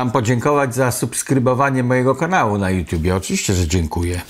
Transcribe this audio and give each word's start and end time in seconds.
Mam 0.00 0.10
podziękować 0.10 0.74
za 0.74 0.92
subskrybowanie 0.92 1.82
mojego 1.82 2.14
kanału 2.14 2.58
na 2.58 2.70
YouTube. 2.70 3.02
Oczywiście, 3.16 3.54
że 3.54 3.68
dziękuję. 3.68 4.20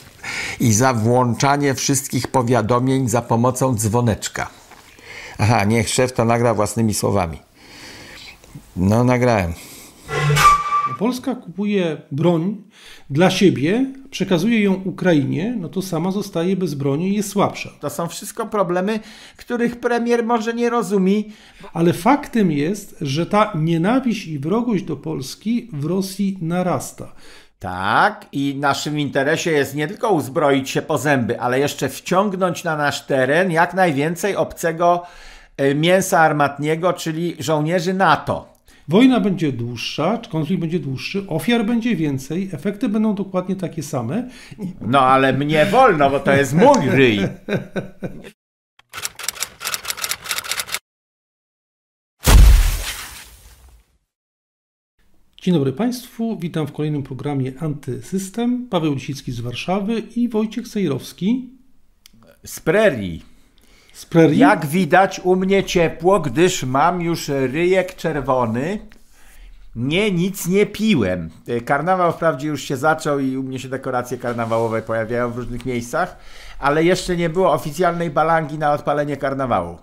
I 0.60 0.72
za 0.72 0.94
włączanie 0.94 1.74
wszystkich 1.74 2.28
powiadomień 2.28 3.08
za 3.08 3.22
pomocą 3.22 3.74
dzwoneczka. 3.74 4.50
Aha, 5.38 5.64
niech 5.64 5.88
szef 5.88 6.12
to 6.12 6.24
nagra 6.24 6.54
własnymi 6.54 6.94
słowami. 6.94 7.42
No, 8.76 9.04
nagrałem. 9.04 9.52
Polska 11.00 11.34
kupuje 11.34 11.96
broń 12.12 12.56
dla 13.10 13.30
siebie, 13.30 13.86
przekazuje 14.10 14.62
ją 14.62 14.74
Ukrainie, 14.84 15.56
no 15.58 15.68
to 15.68 15.82
sama 15.82 16.10
zostaje 16.10 16.56
bez 16.56 16.74
broni 16.74 17.08
i 17.08 17.14
jest 17.14 17.28
słabsza. 17.28 17.70
To 17.80 17.90
są 17.90 18.06
wszystko 18.06 18.46
problemy, 18.46 19.00
których 19.36 19.80
premier 19.80 20.24
może 20.24 20.54
nie 20.54 20.70
rozumie. 20.70 21.22
Ale 21.72 21.92
faktem 21.92 22.52
jest, 22.52 22.96
że 23.00 23.26
ta 23.26 23.52
nienawiść 23.54 24.26
i 24.26 24.38
wrogość 24.38 24.84
do 24.84 24.96
Polski 24.96 25.68
w 25.72 25.84
Rosji 25.84 26.38
narasta. 26.40 27.12
Tak, 27.58 28.26
i 28.32 28.56
naszym 28.58 28.98
interesie 28.98 29.50
jest 29.50 29.74
nie 29.74 29.88
tylko 29.88 30.10
uzbroić 30.10 30.70
się 30.70 30.82
po 30.82 30.98
zęby, 30.98 31.40
ale 31.40 31.58
jeszcze 31.58 31.88
wciągnąć 31.88 32.64
na 32.64 32.76
nasz 32.76 33.06
teren 33.06 33.50
jak 33.50 33.74
najwięcej 33.74 34.36
obcego 34.36 35.02
e, 35.56 35.74
mięsa 35.74 36.20
armatniego, 36.20 36.92
czyli 36.92 37.36
żołnierzy 37.38 37.94
NATO. 37.94 38.49
Wojna 38.90 39.20
będzie 39.20 39.52
dłuższa, 39.52 40.18
konflikt 40.30 40.60
będzie 40.60 40.78
dłuższy, 40.78 41.26
ofiar 41.28 41.66
będzie 41.66 41.96
więcej, 41.96 42.48
efekty 42.52 42.88
będą 42.88 43.14
dokładnie 43.14 43.56
takie 43.56 43.82
same. 43.82 44.28
No 44.80 45.00
ale 45.00 45.32
mnie 45.32 45.66
wolno, 45.66 46.10
bo 46.10 46.20
to 46.20 46.32
jest 46.32 46.54
mój 46.54 46.88
ryj. 46.88 47.18
Dzień 55.42 55.54
dobry 55.54 55.72
Państwu, 55.72 56.38
witam 56.38 56.66
w 56.66 56.72
kolejnym 56.72 57.02
programie 57.02 57.52
Antysystem. 57.58 58.68
Paweł 58.68 58.94
Lisicki 58.94 59.32
z 59.32 59.40
Warszawy 59.40 60.02
i 60.16 60.28
Wojciech 60.28 60.68
Sejrowski 60.68 61.50
z 62.44 62.60
prerii. 62.60 63.29
Z 64.00 64.06
prerii? 64.06 64.38
Jak 64.38 64.66
widać 64.66 65.20
u 65.24 65.36
mnie 65.36 65.64
ciepło, 65.64 66.20
gdyż 66.20 66.64
mam 66.64 67.00
już 67.00 67.28
ryjek 67.28 67.96
czerwony. 67.96 68.78
Nie, 69.76 70.10
nic 70.10 70.46
nie 70.46 70.66
piłem. 70.66 71.30
Karnawał 71.64 72.12
wprawdzie 72.12 72.48
już 72.48 72.62
się 72.62 72.76
zaczął 72.76 73.18
i 73.18 73.36
u 73.36 73.42
mnie 73.42 73.58
się 73.58 73.68
dekoracje 73.68 74.18
karnawałowe 74.18 74.82
pojawiają 74.82 75.30
w 75.30 75.36
różnych 75.36 75.66
miejscach, 75.66 76.16
ale 76.58 76.84
jeszcze 76.84 77.16
nie 77.16 77.30
było 77.30 77.52
oficjalnej 77.52 78.10
balangi 78.10 78.58
na 78.58 78.72
odpalenie 78.72 79.16
karnawału. 79.16 79.78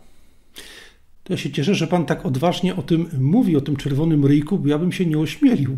To 1.23 1.33
ja 1.33 1.37
się 1.37 1.51
cieszę, 1.51 1.75
że 1.75 1.87
pan 1.87 2.05
tak 2.05 2.25
odważnie 2.25 2.75
o 2.75 2.81
tym 2.81 3.09
mówi, 3.19 3.57
o 3.57 3.61
tym 3.61 3.75
czerwonym 3.75 4.25
ryjku, 4.25 4.57
bo 4.57 4.67
ja 4.67 4.77
bym 4.77 4.91
się 4.91 5.05
nie 5.05 5.19
ośmielił. 5.19 5.77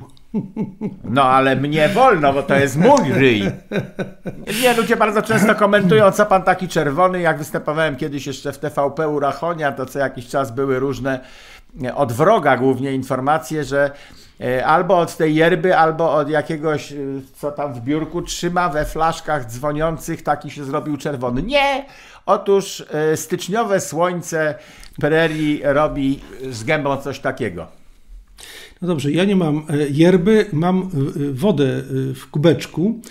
No 1.03 1.23
ale 1.23 1.55
mnie 1.55 1.89
wolno, 1.89 2.33
bo 2.33 2.44
to 2.44 2.55
jest 2.55 2.77
mój 2.77 3.13
ryj. 3.13 3.52
Nie, 4.61 4.73
ludzie 4.73 4.95
bardzo 4.95 5.21
często 5.21 5.55
komentują, 5.55 6.11
co 6.11 6.25
pan 6.25 6.44
taki 6.44 6.67
czerwony. 6.67 7.21
Jak 7.21 7.38
występowałem 7.38 7.95
kiedyś 7.95 8.27
jeszcze 8.27 8.53
w 8.53 8.58
TVP 8.58 9.09
u 9.09 9.19
Rachonia, 9.19 9.71
to 9.71 9.86
co 9.86 9.99
jakiś 9.99 10.27
czas 10.27 10.52
były 10.52 10.80
różne 10.80 11.19
e, 11.83 11.95
od 11.95 12.13
wroga 12.13 12.58
głównie 12.58 12.94
informacje, 12.94 13.63
że 13.63 13.91
e, 14.41 14.66
albo 14.66 14.99
od 14.99 15.17
tej 15.17 15.36
yerby, 15.36 15.77
albo 15.77 16.13
od 16.13 16.30
jakiegoś, 16.30 16.91
e, 16.91 16.95
co 17.36 17.52
tam 17.52 17.73
w 17.73 17.81
biurku 17.81 18.21
trzyma 18.21 18.69
we 18.69 18.86
flaszkach 18.86 19.45
dzwoniących, 19.45 20.23
taki 20.23 20.52
się 20.52 20.64
zrobił 20.64 20.97
czerwony. 20.97 21.43
Nie! 21.43 21.86
Otóż 22.25 22.86
styczniowe 23.16 23.80
słońce 23.80 24.55
prerii 24.99 25.61
robi 25.64 26.21
z 26.49 26.64
gębą 26.64 26.97
coś 26.97 27.19
takiego. 27.19 27.80
No 28.81 28.88
dobrze, 28.88 29.11
ja 29.11 29.25
nie 29.25 29.35
mam 29.35 29.58
e, 29.58 29.89
yerby, 29.89 30.45
mam 30.53 30.81
e, 30.81 30.88
wodę 31.33 31.66
e, 31.66 32.13
w 32.13 32.27
kubeczku, 32.31 33.02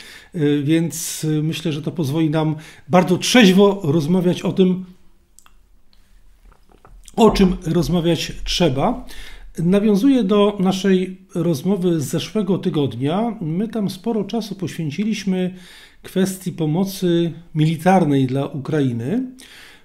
więc 0.63 1.27
myślę, 1.43 1.73
że 1.73 1.83
to 1.83 1.93
pozwoli 1.93 2.31
nam 2.31 2.57
bardzo 2.89 3.19
trzeźwo 3.19 3.81
rozmawiać 3.85 4.43
o 4.43 4.53
tym, 4.53 4.85
o 7.17 7.31
czym 7.31 7.57
rozmawiać 7.67 8.33
trzeba. 8.45 9.07
Nawiązuję 9.59 10.25
do 10.25 10.57
naszej 10.61 11.19
rozmowy 11.35 12.01
z 12.01 12.05
zeszłego 12.05 12.59
tygodnia. 12.59 13.37
My 13.41 13.69
tam 13.69 13.91
sporo 13.91 14.25
czasu 14.25 14.55
poświęciliśmy 14.55 15.55
kwestii 16.03 16.53
pomocy 16.53 17.33
militarnej 17.55 18.27
dla 18.27 18.47
Ukrainy. 18.47 19.23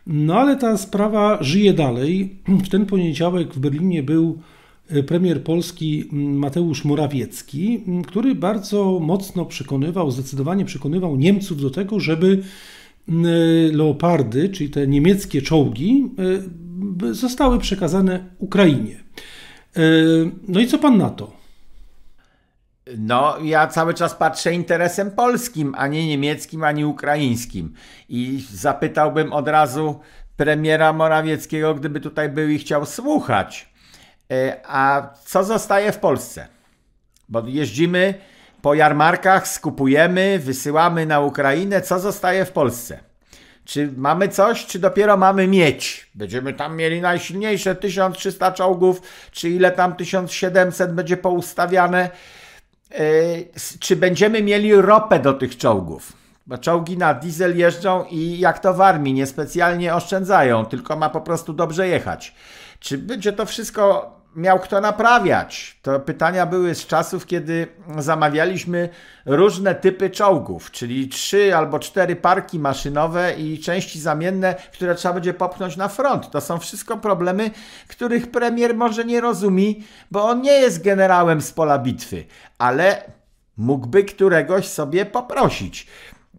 No 0.07 0.35
ale 0.39 0.55
ta 0.55 0.77
sprawa 0.77 1.37
żyje 1.43 1.73
dalej. 1.73 2.37
W 2.47 2.69
ten 2.69 2.85
poniedziałek 2.85 3.53
w 3.53 3.59
Berlinie 3.59 4.03
był 4.03 4.39
premier 5.07 5.43
Polski 5.43 6.09
Mateusz 6.11 6.85
Morawiecki, 6.85 7.83
który 8.07 8.35
bardzo 8.35 8.99
mocno 8.99 9.45
przekonywał, 9.45 10.11
zdecydowanie 10.11 10.65
przekonywał 10.65 11.15
Niemców 11.15 11.61
do 11.61 11.69
tego, 11.69 11.99
żeby 11.99 12.43
leopardy, 13.71 14.49
czyli 14.49 14.69
te 14.69 14.87
niemieckie 14.87 15.41
czołgi, 15.41 16.11
e, 17.09 17.13
zostały 17.13 17.59
przekazane 17.59 18.25
Ukrainie. 18.37 19.03
No 20.47 20.59
i 20.59 20.67
co 20.67 20.77
pan 20.77 20.97
na 20.97 21.09
to? 21.09 21.43
No, 22.97 23.37
ja 23.43 23.67
cały 23.67 23.93
czas 23.93 24.15
patrzę 24.15 24.53
interesem 24.53 25.11
polskim, 25.11 25.75
a 25.77 25.87
nie 25.87 26.07
niemieckim, 26.07 26.63
ani 26.63 26.85
ukraińskim. 26.85 27.73
I 28.09 28.43
zapytałbym 28.51 29.33
od 29.33 29.47
razu 29.47 29.99
premiera 30.37 30.93
Morawieckiego, 30.93 31.75
gdyby 31.75 31.99
tutaj 31.99 32.29
był 32.29 32.49
i 32.49 32.59
chciał 32.59 32.85
słuchać. 32.85 33.72
E, 34.31 34.59
a 34.67 35.09
co 35.25 35.43
zostaje 35.43 35.91
w 35.91 35.97
Polsce? 35.97 36.47
Bo 37.29 37.43
jeździmy 37.47 38.13
po 38.61 38.73
jarmarkach, 38.73 39.47
skupujemy, 39.47 40.39
wysyłamy 40.39 41.05
na 41.05 41.19
Ukrainę. 41.19 41.81
Co 41.81 41.99
zostaje 41.99 42.45
w 42.45 42.51
Polsce? 42.51 42.99
Czy 43.65 43.93
mamy 43.97 44.27
coś, 44.27 44.65
czy 44.65 44.79
dopiero 44.79 45.17
mamy 45.17 45.47
mieć? 45.47 46.09
Będziemy 46.15 46.53
tam 46.53 46.75
mieli 46.75 47.01
najsilniejsze 47.01 47.75
1300 47.75 48.51
czołgów, 48.51 49.01
czy 49.31 49.49
ile 49.49 49.71
tam 49.71 49.95
1700 49.95 50.93
będzie 50.93 51.17
poustawiane? 51.17 52.09
E, 52.91 53.03
czy 53.79 53.95
będziemy 53.95 54.43
mieli 54.43 54.75
ropę 54.75 55.19
do 55.19 55.33
tych 55.33 55.57
czołgów. 55.57 56.13
Bo 56.47 56.57
czołgi 56.57 56.97
na 56.97 57.13
diesel 57.13 57.57
jeżdżą 57.57 58.05
i 58.11 58.39
jak 58.39 58.59
to 58.59 58.73
w 58.73 58.81
armii, 58.81 59.13
niespecjalnie 59.13 59.95
oszczędzają, 59.95 60.65
tylko 60.65 60.95
ma 60.95 61.09
po 61.09 61.21
prostu 61.21 61.53
dobrze 61.53 61.87
jechać. 61.87 62.35
Czy 62.83 62.97
będzie 62.97 63.33
to 63.33 63.45
wszystko 63.45 64.15
miał 64.35 64.59
kto 64.59 64.81
naprawiać. 64.81 65.79
To 65.81 65.99
pytania 65.99 66.45
były 66.45 66.75
z 66.75 66.87
czasów, 66.87 67.25
kiedy 67.25 67.67
zamawialiśmy 67.97 68.89
różne 69.25 69.75
typy 69.75 70.09
czołgów, 70.09 70.71
czyli 70.71 71.07
trzy 71.07 71.55
albo 71.55 71.79
cztery 71.79 72.15
parki 72.15 72.59
maszynowe 72.59 73.33
i 73.33 73.59
części 73.59 73.99
zamienne, 73.99 74.55
które 74.73 74.95
trzeba 74.95 75.13
będzie 75.13 75.33
popchnąć 75.33 75.77
na 75.77 75.87
front. 75.87 76.31
To 76.31 76.41
są 76.41 76.59
wszystko 76.59 76.97
problemy, 76.97 77.51
których 77.87 78.31
premier 78.31 78.75
może 78.75 79.05
nie 79.05 79.21
rozumie, 79.21 79.73
bo 80.11 80.23
on 80.23 80.41
nie 80.41 80.53
jest 80.61 80.83
generałem 80.83 81.41
z 81.41 81.51
pola 81.51 81.79
bitwy, 81.79 82.25
ale 82.57 83.11
mógłby 83.57 84.03
któregoś 84.03 84.67
sobie 84.67 85.05
poprosić. 85.05 85.87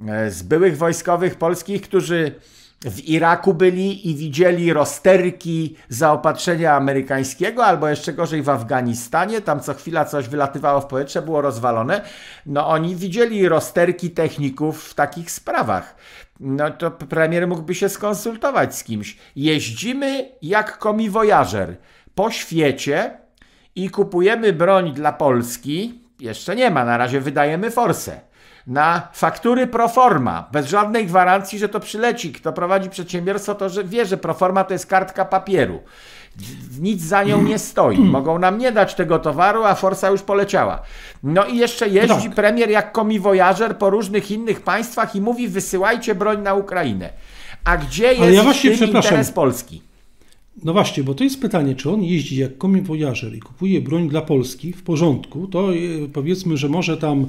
E, 0.08 0.30
z 0.30 0.42
byłych 0.42 0.78
wojskowych 0.78 1.34
polskich, 1.34 1.82
którzy 1.82 2.34
w 2.84 3.08
Iraku 3.08 3.54
byli 3.54 4.10
i 4.10 4.14
widzieli 4.14 4.72
rozterki 4.72 5.76
zaopatrzenia 5.88 6.76
amerykańskiego, 6.76 7.64
albo 7.64 7.88
jeszcze 7.88 8.12
gorzej 8.12 8.42
w 8.42 8.48
Afganistanie, 8.48 9.40
tam 9.40 9.60
co 9.60 9.74
chwila 9.74 10.04
coś 10.04 10.28
wylatywało 10.28 10.80
w 10.80 10.86
powietrze, 10.86 11.22
było 11.22 11.40
rozwalone. 11.40 12.02
No 12.46 12.68
oni 12.68 12.96
widzieli 12.96 13.48
rozterki 13.48 14.10
techników 14.10 14.84
w 14.84 14.94
takich 14.94 15.30
sprawach. 15.30 15.96
No 16.40 16.70
to 16.70 16.90
premier 16.90 17.48
mógłby 17.48 17.74
się 17.74 17.88
skonsultować 17.88 18.76
z 18.76 18.84
kimś. 18.84 19.16
Jeździmy 19.36 20.28
jak 20.42 20.78
komiwojażer 20.78 21.76
po 22.14 22.30
świecie 22.30 23.18
i 23.76 23.90
kupujemy 23.90 24.52
broń 24.52 24.92
dla 24.92 25.12
Polski. 25.12 26.00
Jeszcze 26.20 26.56
nie 26.56 26.70
ma, 26.70 26.84
na 26.84 26.96
razie 26.96 27.20
wydajemy 27.20 27.70
forsę 27.70 28.20
na 28.66 29.08
faktury 29.12 29.66
proforma, 29.66 30.48
bez 30.52 30.66
żadnej 30.66 31.06
gwarancji, 31.06 31.58
że 31.58 31.68
to 31.68 31.80
przyleci. 31.80 32.32
Kto 32.32 32.52
prowadzi 32.52 32.90
przedsiębiorstwo, 32.90 33.54
to 33.54 33.68
że 33.68 33.84
wie, 33.84 34.06
że 34.06 34.16
proforma 34.16 34.64
to 34.64 34.72
jest 34.72 34.86
kartka 34.86 35.24
papieru. 35.24 35.82
Nic 36.80 37.02
za 37.02 37.22
nią 37.22 37.42
nie 37.42 37.58
stoi. 37.58 37.98
Mogą 38.16 38.38
nam 38.38 38.58
nie 38.58 38.72
dać 38.72 38.94
tego 38.94 39.18
towaru, 39.18 39.64
a 39.64 39.74
forsa 39.74 40.10
już 40.10 40.22
poleciała. 40.22 40.82
No 41.22 41.46
i 41.46 41.56
jeszcze 41.56 41.88
jeździ 41.88 42.26
tak. 42.26 42.34
premier 42.34 42.70
jak 42.70 42.92
komiwojażer 42.92 43.78
po 43.78 43.90
różnych 43.90 44.30
innych 44.30 44.60
państwach 44.60 45.16
i 45.16 45.20
mówi 45.20 45.48
wysyłajcie 45.48 46.14
broń 46.14 46.42
na 46.42 46.54
Ukrainę. 46.54 47.10
A 47.64 47.76
gdzie 47.76 48.14
jest 48.14 48.34
ja 48.36 48.42
właśnie, 48.42 48.70
interes 48.70 49.32
Polski? 49.32 49.82
No 50.62 50.72
właśnie, 50.72 51.02
bo 51.02 51.14
to 51.14 51.24
jest 51.24 51.40
pytanie, 51.40 51.74
czy 51.74 51.90
on 51.90 52.04
jeździ 52.04 52.36
jak 52.36 52.58
komiwojażer 52.58 53.34
i 53.34 53.40
kupuje 53.40 53.80
broń 53.80 54.08
dla 54.08 54.22
Polski 54.22 54.72
w 54.72 54.82
porządku, 54.82 55.46
to 55.46 55.74
y, 55.74 56.08
powiedzmy, 56.12 56.56
że 56.56 56.68
może 56.68 56.96
tam 56.96 57.26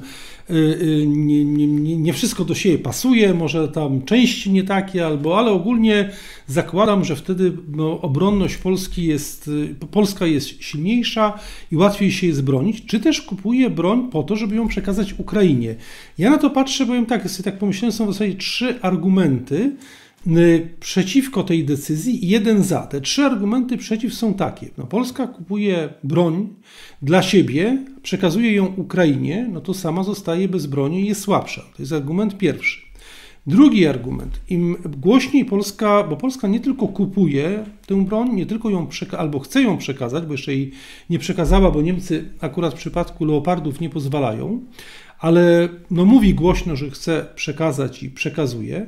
y, 0.50 0.54
y, 0.54 1.06
nie, 1.06 1.44
nie, 1.44 1.96
nie, 1.96 2.12
wszystko 2.12 2.44
do 2.44 2.54
siebie 2.54 2.78
pasuje, 2.78 3.34
może 3.34 3.68
tam 3.68 4.02
części 4.02 4.52
nie 4.52 4.64
takie, 4.64 5.06
albo, 5.06 5.38
ale 5.38 5.50
ogólnie 5.50 6.10
zakładam, 6.46 7.04
że 7.04 7.16
wtedy 7.16 7.52
no, 7.68 8.00
obronność 8.00 8.56
Polski 8.56 9.04
jest, 9.04 9.50
Polska 9.90 10.26
jest 10.26 10.62
silniejsza 10.62 11.38
i 11.72 11.76
łatwiej 11.76 12.12
się 12.12 12.26
jest 12.26 12.44
bronić, 12.44 12.86
czy 12.86 13.00
też 13.00 13.22
kupuje 13.22 13.70
broń 13.70 14.08
po 14.10 14.22
to, 14.22 14.36
żeby 14.36 14.56
ją 14.56 14.68
przekazać 14.68 15.14
Ukrainie. 15.18 15.74
Ja 16.18 16.30
na 16.30 16.38
to 16.38 16.50
patrzę, 16.50 16.86
powiem 16.86 17.06
tak, 17.06 17.30
sobie 17.30 17.44
tak 17.44 17.58
pomyślałem, 17.58 17.92
są 17.92 18.06
w 18.06 18.12
zasadzie 18.12 18.34
trzy 18.34 18.80
argumenty, 18.82 19.76
przeciwko 20.80 21.42
tej 21.42 21.64
decyzji 21.64 22.24
i 22.24 22.28
jeden 22.28 22.62
za. 22.62 22.80
Te 22.80 23.00
trzy 23.00 23.22
argumenty 23.22 23.76
przeciw 23.76 24.14
są 24.14 24.34
takie. 24.34 24.68
No, 24.78 24.86
Polska 24.86 25.26
kupuje 25.26 25.88
broń 26.04 26.48
dla 27.02 27.22
siebie, 27.22 27.84
przekazuje 28.02 28.52
ją 28.52 28.66
Ukrainie, 28.66 29.48
no 29.52 29.60
to 29.60 29.74
sama 29.74 30.02
zostaje 30.02 30.48
bez 30.48 30.66
broni 30.66 31.00
i 31.00 31.06
jest 31.06 31.20
słabsza. 31.20 31.62
To 31.76 31.82
jest 31.82 31.92
argument 31.92 32.38
pierwszy. 32.38 32.86
Drugi 33.46 33.86
argument. 33.86 34.40
Im 34.48 34.76
głośniej 34.98 35.44
Polska, 35.44 36.02
bo 36.02 36.16
Polska 36.16 36.48
nie 36.48 36.60
tylko 36.60 36.88
kupuje 36.88 37.64
tę 37.86 38.04
broń, 38.04 38.34
nie 38.34 38.46
tylko 38.46 38.70
ją 38.70 38.88
albo 39.18 39.38
chce 39.38 39.62
ją 39.62 39.78
przekazać, 39.78 40.26
bo 40.26 40.32
jeszcze 40.32 40.54
jej 40.54 40.72
nie 41.10 41.18
przekazała, 41.18 41.70
bo 41.70 41.82
Niemcy 41.82 42.30
akurat 42.40 42.74
w 42.74 42.76
przypadku 42.76 43.24
leopardów 43.24 43.80
nie 43.80 43.90
pozwalają, 43.90 44.60
ale 45.18 45.68
no 45.90 46.04
mówi 46.04 46.34
głośno, 46.34 46.76
że 46.76 46.90
chce 46.90 47.26
przekazać 47.34 48.02
i 48.02 48.10
przekazuje, 48.10 48.86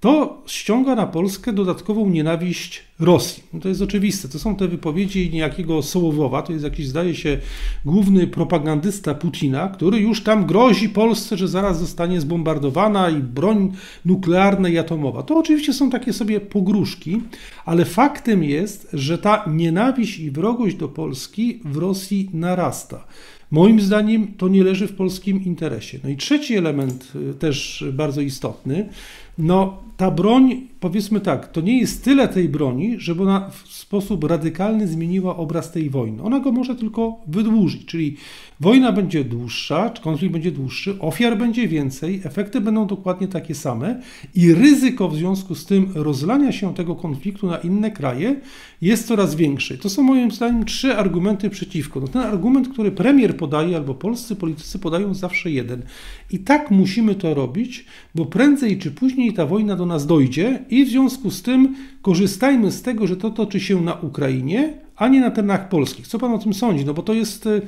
to 0.00 0.42
ściąga 0.46 0.94
na 0.94 1.06
Polskę 1.06 1.52
dodatkową 1.52 2.08
nienawiść 2.10 2.84
Rosji. 3.00 3.42
No 3.52 3.60
to 3.60 3.68
jest 3.68 3.82
oczywiste. 3.82 4.28
To 4.28 4.38
są 4.38 4.56
te 4.56 4.68
wypowiedzi 4.68 5.30
niejakiego 5.30 5.82
Sołowowa, 5.82 6.42
to 6.42 6.52
jest 6.52 6.64
jakiś, 6.64 6.86
zdaje 6.86 7.14
się, 7.14 7.38
główny 7.84 8.26
propagandysta 8.26 9.14
Putina, 9.14 9.68
który 9.68 10.00
już 10.00 10.22
tam 10.22 10.46
grozi 10.46 10.88
Polsce, 10.88 11.36
że 11.36 11.48
zaraz 11.48 11.78
zostanie 11.78 12.20
zbombardowana 12.20 13.10
i 13.10 13.16
broń 13.16 13.72
nuklearna 14.04 14.68
i 14.68 14.78
atomowa. 14.78 15.22
To 15.22 15.38
oczywiście 15.38 15.72
są 15.72 15.90
takie 15.90 16.12
sobie 16.12 16.40
pogróżki, 16.40 17.22
ale 17.64 17.84
faktem 17.84 18.44
jest, 18.44 18.88
że 18.92 19.18
ta 19.18 19.44
nienawiść 19.46 20.18
i 20.18 20.30
wrogość 20.30 20.76
do 20.76 20.88
Polski 20.88 21.60
w 21.64 21.76
Rosji 21.76 22.30
narasta. 22.32 23.04
Moim 23.50 23.80
zdaniem 23.80 24.34
to 24.38 24.48
nie 24.48 24.64
leży 24.64 24.88
w 24.88 24.96
polskim 24.96 25.44
interesie. 25.44 25.98
No 26.04 26.10
i 26.10 26.16
trzeci 26.16 26.56
element 26.56 27.12
y, 27.30 27.34
też 27.34 27.84
bardzo 27.92 28.20
istotny, 28.20 28.88
no 29.38 29.78
ta 29.96 30.10
broń, 30.10 30.68
powiedzmy 30.90 31.20
tak, 31.20 31.52
to 31.52 31.60
nie 31.60 31.78
jest 31.78 32.04
tyle 32.04 32.28
tej 32.28 32.48
broni, 32.48 32.94
żeby 32.98 33.22
ona 33.22 33.50
w 33.50 33.68
sposób 33.68 34.24
radykalny 34.24 34.88
zmieniła 34.88 35.36
obraz 35.36 35.72
tej 35.72 35.90
wojny. 35.90 36.22
Ona 36.22 36.40
go 36.40 36.52
może 36.52 36.76
tylko 36.76 37.20
wydłużyć, 37.26 37.84
czyli 37.84 38.16
wojna 38.60 38.92
będzie 38.92 39.24
dłuższa, 39.24 39.90
konflikt 40.02 40.32
będzie 40.32 40.52
dłuższy, 40.52 40.98
ofiar 41.00 41.38
będzie 41.38 41.68
więcej, 41.68 42.20
efekty 42.24 42.60
będą 42.60 42.86
dokładnie 42.86 43.28
takie 43.28 43.54
same 43.54 44.00
i 44.34 44.54
ryzyko 44.54 45.08
w 45.08 45.16
związku 45.16 45.54
z 45.54 45.66
tym 45.66 45.92
rozlania 45.94 46.52
się 46.52 46.74
tego 46.74 46.94
konfliktu 46.94 47.46
na 47.46 47.56
inne 47.56 47.90
kraje 47.90 48.40
jest 48.82 49.06
coraz 49.06 49.34
większe. 49.34 49.78
To 49.78 49.90
są 49.90 50.02
moim 50.02 50.30
zdaniem 50.30 50.64
trzy 50.64 50.96
argumenty 50.96 51.50
przeciwko. 51.50 52.00
No 52.00 52.08
ten 52.08 52.22
argument, 52.22 52.68
który 52.68 52.92
premier 52.92 53.36
podaje 53.36 53.76
albo 53.76 53.94
polscy 53.94 54.36
politycy 54.36 54.78
podają 54.78 55.14
zawsze 55.14 55.50
jeden. 55.50 55.82
I 56.30 56.38
tak 56.38 56.70
musimy 56.70 57.14
to 57.14 57.34
robić, 57.34 57.84
bo 58.14 58.26
prędzej 58.26 58.78
czy 58.78 58.90
później 58.90 59.32
ta 59.32 59.46
wojna 59.46 59.76
do 59.76 59.86
nas 59.86 60.06
dojdzie 60.06 60.64
i 60.70 60.75
w 60.84 60.88
związku 60.88 61.30
z 61.30 61.42
tym 61.42 61.76
korzystajmy 62.02 62.70
z 62.70 62.82
tego, 62.82 63.06
że 63.06 63.16
to 63.16 63.30
toczy 63.30 63.60
się 63.60 63.80
na 63.80 63.94
Ukrainie, 63.94 64.72
a 64.96 65.08
nie 65.08 65.20
na 65.20 65.30
terenach 65.30 65.68
polskich. 65.68 66.06
Co 66.06 66.18
pan 66.18 66.32
o 66.32 66.38
tym 66.38 66.54
sądzi? 66.54 66.84
No 66.84 66.94
bo 66.94 67.02
to 67.02 67.14
jest, 67.14 67.46
e, 67.46 67.60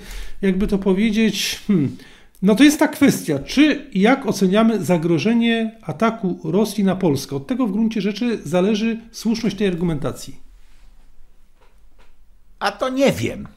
jakby 0.43 0.67
to 0.67 0.79
powiedzieć, 0.79 1.61
hmm, 1.67 1.97
no 2.43 2.55
to 2.55 2.65
jest 2.65 2.79
ta 2.79 2.89
kwestia, 2.89 3.39
czy 3.39 3.87
i 3.93 4.01
jak 4.01 4.27
oceniamy 4.27 4.85
zagrożenie 4.85 5.79
ataku 5.83 6.39
Rosji 6.45 6.85
na 6.85 6.97
Polskę. 6.97 7.37
Od 7.37 7.47
tego 7.47 7.67
w 7.67 7.73
gruncie 7.73 8.01
rzeczy 8.01 8.39
zależy 8.45 9.01
słuszność 9.13 9.57
tej 9.57 9.69
argumentacji. 9.69 10.37
A 12.59 12.73
to 12.73 12.89
nie 12.89 13.13
wiem. 13.13 13.49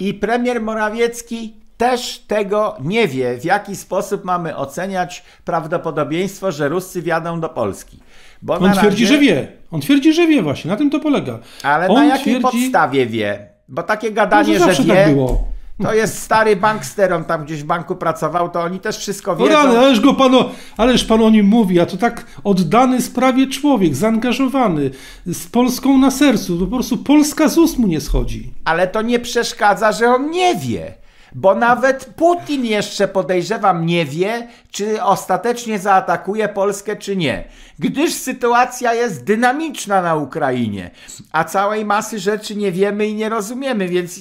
I 0.00 0.14
premier 0.14 0.62
Morawiecki 0.62 1.54
też 1.76 2.18
tego 2.18 2.76
nie 2.80 3.08
wie, 3.08 3.38
w 3.38 3.44
jaki 3.44 3.76
sposób 3.76 4.24
mamy 4.24 4.56
oceniać 4.56 5.24
prawdopodobieństwo, 5.44 6.52
że 6.52 6.68
Ruscy 6.68 7.02
wjadą 7.02 7.40
do 7.40 7.48
Polski. 7.48 7.98
Bo 8.44 8.54
On 8.54 8.72
twierdzi, 8.72 9.04
razie... 9.04 9.06
że 9.06 9.18
wie. 9.18 9.48
On 9.70 9.80
twierdzi, 9.80 10.12
że 10.12 10.26
wie 10.26 10.42
właśnie, 10.42 10.70
na 10.70 10.76
tym 10.76 10.90
to 10.90 11.00
polega. 11.00 11.38
Ale 11.62 11.88
On 11.88 11.94
na 11.94 12.04
jakiej 12.04 12.22
twierdzi... 12.22 12.42
podstawie 12.42 13.06
wie? 13.06 13.48
Bo 13.68 13.82
takie 13.82 14.12
gadanie, 14.12 14.58
że 14.58 14.84
wie... 14.84 14.94
Tak 14.94 15.14
było. 15.14 15.54
To 15.82 15.94
jest 15.94 16.22
stary 16.22 16.56
bankster, 16.56 17.12
on 17.12 17.24
tam 17.24 17.44
gdzieś 17.44 17.62
w 17.62 17.66
banku 17.66 17.96
pracował, 17.96 18.50
to 18.50 18.62
oni 18.62 18.80
też 18.80 18.98
wszystko 18.98 19.36
wiedzą. 19.36 19.58
ale, 19.58 19.78
ależ 19.78 20.00
go 20.00 20.14
panu, 20.14 20.38
ależ 20.76 21.04
pan 21.04 21.22
o 21.22 21.30
nim 21.30 21.46
mówi, 21.46 21.80
a 21.80 21.86
to 21.86 21.96
tak 21.96 22.26
oddany 22.44 23.02
sprawie 23.02 23.46
człowiek, 23.46 23.94
zaangażowany, 23.94 24.90
z 25.26 25.46
Polską 25.46 25.98
na 25.98 26.10
sercu, 26.10 26.58
to 26.58 26.64
po 26.64 26.76
prostu 26.76 26.98
Polska 26.98 27.48
z 27.48 27.58
ust 27.58 27.78
mu 27.78 27.86
nie 27.86 28.00
schodzi. 28.00 28.52
Ale 28.64 28.88
to 28.88 29.02
nie 29.02 29.18
przeszkadza, 29.18 29.92
że 29.92 30.06
on 30.08 30.30
nie 30.30 30.54
wie 30.54 31.03
bo 31.34 31.54
nawet 31.54 32.04
Putin 32.04 32.64
jeszcze 32.64 33.08
podejrzewam 33.08 33.86
nie 33.86 34.04
wie, 34.04 34.48
czy 34.70 35.02
ostatecznie 35.02 35.78
zaatakuje 35.78 36.48
Polskę, 36.48 36.96
czy 36.96 37.16
nie. 37.16 37.44
Gdyż 37.78 38.14
sytuacja 38.14 38.94
jest 38.94 39.24
dynamiczna 39.24 40.02
na 40.02 40.14
Ukrainie, 40.14 40.90
a 41.32 41.44
całej 41.44 41.84
masy 41.84 42.18
rzeczy 42.18 42.56
nie 42.56 42.72
wiemy 42.72 43.06
i 43.06 43.14
nie 43.14 43.28
rozumiemy, 43.28 43.88
więc 43.88 44.20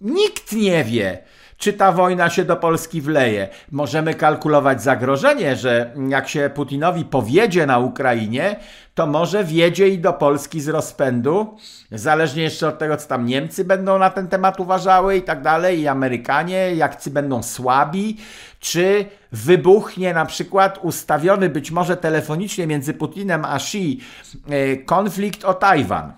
nikt 0.00 0.52
nie 0.52 0.84
wie 0.84 1.18
czy 1.64 1.72
ta 1.72 1.92
wojna 1.92 2.30
się 2.30 2.44
do 2.44 2.56
Polski 2.56 3.00
wleje. 3.00 3.48
Możemy 3.70 4.14
kalkulować 4.14 4.82
zagrożenie, 4.82 5.56
że 5.56 5.92
jak 6.08 6.28
się 6.28 6.50
Putinowi 6.54 7.04
powiedzie 7.04 7.66
na 7.66 7.78
Ukrainie, 7.78 8.56
to 8.94 9.06
może 9.06 9.44
wjedzie 9.44 9.88
i 9.88 9.98
do 9.98 10.12
Polski 10.12 10.60
z 10.60 10.68
rozpędu, 10.68 11.56
zależnie 11.92 12.42
jeszcze 12.42 12.68
od 12.68 12.78
tego, 12.78 12.96
co 12.96 13.08
tam 13.08 13.26
Niemcy 13.26 13.64
będą 13.64 13.98
na 13.98 14.10
ten 14.10 14.28
temat 14.28 14.60
uważały 14.60 15.16
i 15.16 15.22
tak 15.22 15.42
dalej, 15.42 15.80
i 15.80 15.88
Amerykanie, 15.88 16.74
jak 16.74 17.00
ci 17.02 17.10
będą 17.10 17.42
słabi, 17.42 18.16
czy 18.60 19.04
wybuchnie 19.32 20.14
na 20.14 20.26
przykład 20.26 20.78
ustawiony 20.82 21.48
być 21.48 21.70
może 21.70 21.96
telefonicznie 21.96 22.66
między 22.66 22.94
Putinem 22.94 23.44
a 23.44 23.56
Xi 23.56 24.00
e, 24.48 24.76
konflikt 24.76 25.44
o 25.44 25.54
Tajwan. 25.54 26.12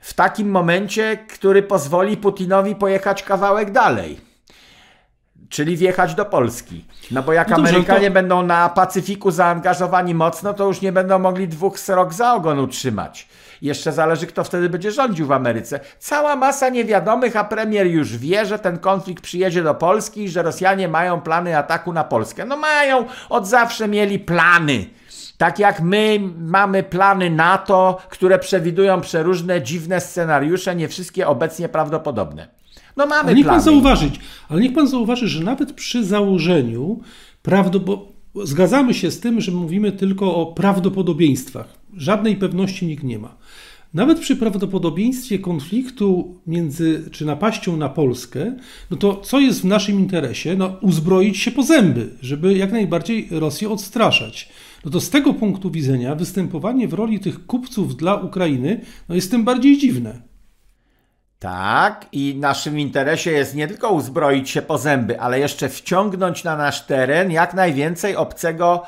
W 0.00 0.14
takim 0.14 0.50
momencie, 0.50 1.16
który 1.16 1.62
pozwoli 1.62 2.16
Putinowi 2.16 2.74
pojechać 2.74 3.22
kawałek 3.22 3.70
dalej 3.70 4.33
czyli 5.54 5.76
wjechać 5.76 6.14
do 6.14 6.24
Polski. 6.24 6.84
No 7.10 7.22
bo 7.22 7.32
jak 7.32 7.48
no 7.48 7.56
dobrze, 7.56 7.70
Amerykanie 7.70 8.08
to... 8.08 8.14
będą 8.14 8.42
na 8.42 8.68
Pacyfiku 8.68 9.30
zaangażowani 9.30 10.14
mocno, 10.14 10.54
to 10.54 10.66
już 10.66 10.80
nie 10.80 10.92
będą 10.92 11.18
mogli 11.18 11.48
dwóch 11.48 11.78
srok 11.78 12.14
za 12.14 12.34
ogon 12.34 12.58
utrzymać. 12.58 13.28
Jeszcze 13.62 13.92
zależy, 13.92 14.26
kto 14.26 14.44
wtedy 14.44 14.68
będzie 14.68 14.90
rządził 14.90 15.26
w 15.26 15.32
Ameryce. 15.32 15.80
Cała 15.98 16.36
masa 16.36 16.68
niewiadomych, 16.68 17.36
a 17.36 17.44
premier 17.44 17.86
już 17.86 18.16
wie, 18.16 18.46
że 18.46 18.58
ten 18.58 18.78
konflikt 18.78 19.24
przyjedzie 19.24 19.62
do 19.62 19.74
Polski 19.74 20.24
i 20.24 20.28
że 20.28 20.42
Rosjanie 20.42 20.88
mają 20.88 21.20
plany 21.20 21.58
ataku 21.58 21.92
na 21.92 22.04
Polskę. 22.04 22.44
No 22.44 22.56
mają, 22.56 23.04
od 23.28 23.46
zawsze 23.46 23.88
mieli 23.88 24.18
plany. 24.18 24.86
Tak 25.38 25.58
jak 25.58 25.80
my 25.80 26.20
mamy 26.38 26.82
plany 26.82 27.30
NATO, 27.30 27.98
które 28.08 28.38
przewidują 28.38 29.00
przeróżne 29.00 29.62
dziwne 29.62 30.00
scenariusze, 30.00 30.76
nie 30.76 30.88
wszystkie 30.88 31.28
obecnie 31.28 31.68
prawdopodobne. 31.68 32.63
No 32.96 33.06
mamy 33.06 33.28
ale 33.28 33.34
niech 33.34 33.44
plany. 33.44 33.58
pan 33.58 33.64
zauważyć, 33.64 34.20
ale 34.48 34.60
niech 34.60 34.72
pan 34.72 34.88
zauważy, 34.88 35.28
że 35.28 35.44
nawet 35.44 35.72
przy 35.72 36.04
założeniu 36.04 37.00
prawdopodobnie 37.42 38.14
zgadzamy 38.42 38.94
się 38.94 39.10
z 39.10 39.20
tym, 39.20 39.40
że 39.40 39.52
mówimy 39.52 39.92
tylko 39.92 40.36
o 40.36 40.46
prawdopodobieństwach. 40.46 41.78
Żadnej 41.96 42.36
pewności 42.36 42.86
nikt 42.86 43.04
nie 43.04 43.18
ma. 43.18 43.36
Nawet 43.94 44.20
przy 44.20 44.36
prawdopodobieństwie 44.36 45.38
konfliktu 45.38 46.34
między, 46.46 47.08
czy 47.12 47.24
napaścią 47.24 47.76
na 47.76 47.88
Polskę, 47.88 48.56
no 48.90 48.96
to 48.96 49.16
co 49.16 49.40
jest 49.40 49.60
w 49.60 49.64
naszym 49.64 50.00
interesie? 50.00 50.56
No, 50.56 50.76
uzbroić 50.80 51.38
się 51.38 51.50
po 51.50 51.62
zęby, 51.62 52.08
żeby 52.20 52.56
jak 52.56 52.72
najbardziej 52.72 53.28
Rosję 53.30 53.70
odstraszać. 53.70 54.48
No 54.84 54.90
to 54.90 55.00
z 55.00 55.10
tego 55.10 55.34
punktu 55.34 55.70
widzenia 55.70 56.14
występowanie 56.14 56.88
w 56.88 56.92
roli 56.92 57.20
tych 57.20 57.46
kupców 57.46 57.96
dla 57.96 58.14
Ukrainy 58.14 58.80
no 59.08 59.14
jest 59.14 59.30
tym 59.30 59.44
bardziej 59.44 59.78
dziwne. 59.78 60.33
Tak, 61.44 62.06
i 62.12 62.36
naszym 62.40 62.80
interesie 62.80 63.30
jest 63.30 63.54
nie 63.54 63.68
tylko 63.68 63.90
uzbroić 63.90 64.50
się 64.50 64.62
po 64.62 64.78
zęby, 64.78 65.20
ale 65.20 65.38
jeszcze 65.38 65.68
wciągnąć 65.68 66.44
na 66.44 66.56
nasz 66.56 66.86
teren 66.86 67.30
jak 67.30 67.54
najwięcej 67.54 68.16
obcego 68.16 68.82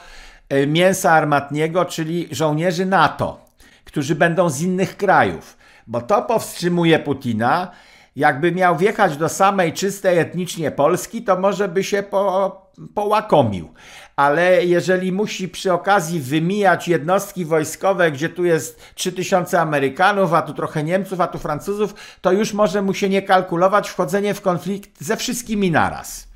e, 0.48 0.66
mięsa 0.66 1.12
armatniego, 1.12 1.84
czyli 1.84 2.28
żołnierzy 2.30 2.86
NATO, 2.86 3.40
którzy 3.84 4.14
będą 4.14 4.50
z 4.50 4.60
innych 4.60 4.96
krajów, 4.96 5.56
bo 5.86 6.00
to 6.00 6.22
powstrzymuje 6.22 6.98
Putina 6.98 7.70
Jakby 8.16 8.52
miał 8.52 8.76
wjechać 8.76 9.16
do 9.16 9.28
samej 9.28 9.73
czystej 9.73 10.18
etnicznie 10.18 10.70
Polski, 10.70 11.23
to 11.23 11.38
może 11.38 11.68
by 11.68 11.85
się 11.85 12.02
po, 12.02 12.66
połakomił. 12.94 13.68
Ale 14.16 14.64
jeżeli 14.64 15.12
musi 15.12 15.49
przy 15.49 15.73
okazji 15.73 16.20
wymijać 16.20 16.88
jednostki 16.88 17.44
wojskowe, 17.44 18.12
gdzie 18.12 18.28
tu 18.28 18.44
jest 18.44 18.80
3000 18.94 19.61
Amerykanów, 19.61 20.32
a 20.32 20.42
tu 20.42 20.54
trochę 20.54 20.85
Niemców, 20.85 21.20
a 21.20 21.26
tu 21.26 21.38
Francuzów, 21.38 21.94
to 22.20 22.32
już 22.32 22.52
może 22.52 22.82
mu 22.82 22.94
się 22.94 23.08
nie 23.08 23.23
kalkulować 23.23 23.88
wchodzenie 23.88 24.35
w 24.35 24.40
konflikt 24.40 25.04
ze 25.04 25.16
wszystkimi 25.16 25.70
naraz. 25.70 26.28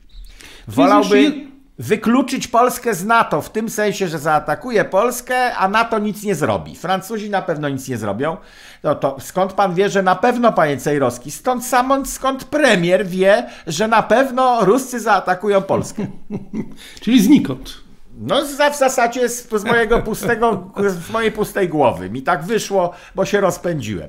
Wolałby 0.69 1.50
wykluczyć 1.81 2.49
Polskę 2.49 2.95
z 2.95 3.05
NATO, 3.05 3.43
w 3.43 3.51
tym 3.51 3.71
sensie, 3.71 4.09
że 4.09 4.19
zaatakuje 4.19 4.85
Polskę, 4.85 5.55
a 5.55 5.69
NATO 5.69 5.99
nic 5.99 6.23
nie 6.23 6.35
zrobi. 6.35 6.77
Francuzi 6.77 7.31
na 7.31 7.43
pewno 7.43 7.69
nic 7.69 7.89
nie 7.89 7.97
zrobią. 7.97 8.37
No 8.83 8.95
to 8.95 9.17
skąd 9.21 9.53
pan 9.53 9.75
wie, 9.75 9.89
że 9.89 10.03
na 10.03 10.17
pewno, 10.17 10.53
panie 10.53 10.77
Cejrowski? 10.77 11.31
Stąd 11.31 11.65
samo, 11.65 12.07
skąd 12.07 12.45
premier 12.45 13.07
wie, 13.07 13.47
że 13.67 13.89
na 13.89 14.03
pewno 14.03 14.65
Ruscy 14.65 15.01
zaatakują 15.01 15.63
Polskę? 15.63 16.07
Czyli 17.03 17.23
znikąd. 17.23 17.75
No 18.19 18.43
w 18.73 18.77
zasadzie 18.79 19.29
z, 19.29 19.49
z 19.51 19.65
mojego 19.65 20.03
pustego, 20.03 20.73
z 20.89 21.11
mojej 21.11 21.33
pustej 21.33 21.69
głowy. 21.69 22.11
Mi 22.11 22.23
tak 22.23 22.45
wyszło, 22.45 22.93
bo 23.15 23.25
się 23.25 23.41
rozpędziłem. 23.41 24.09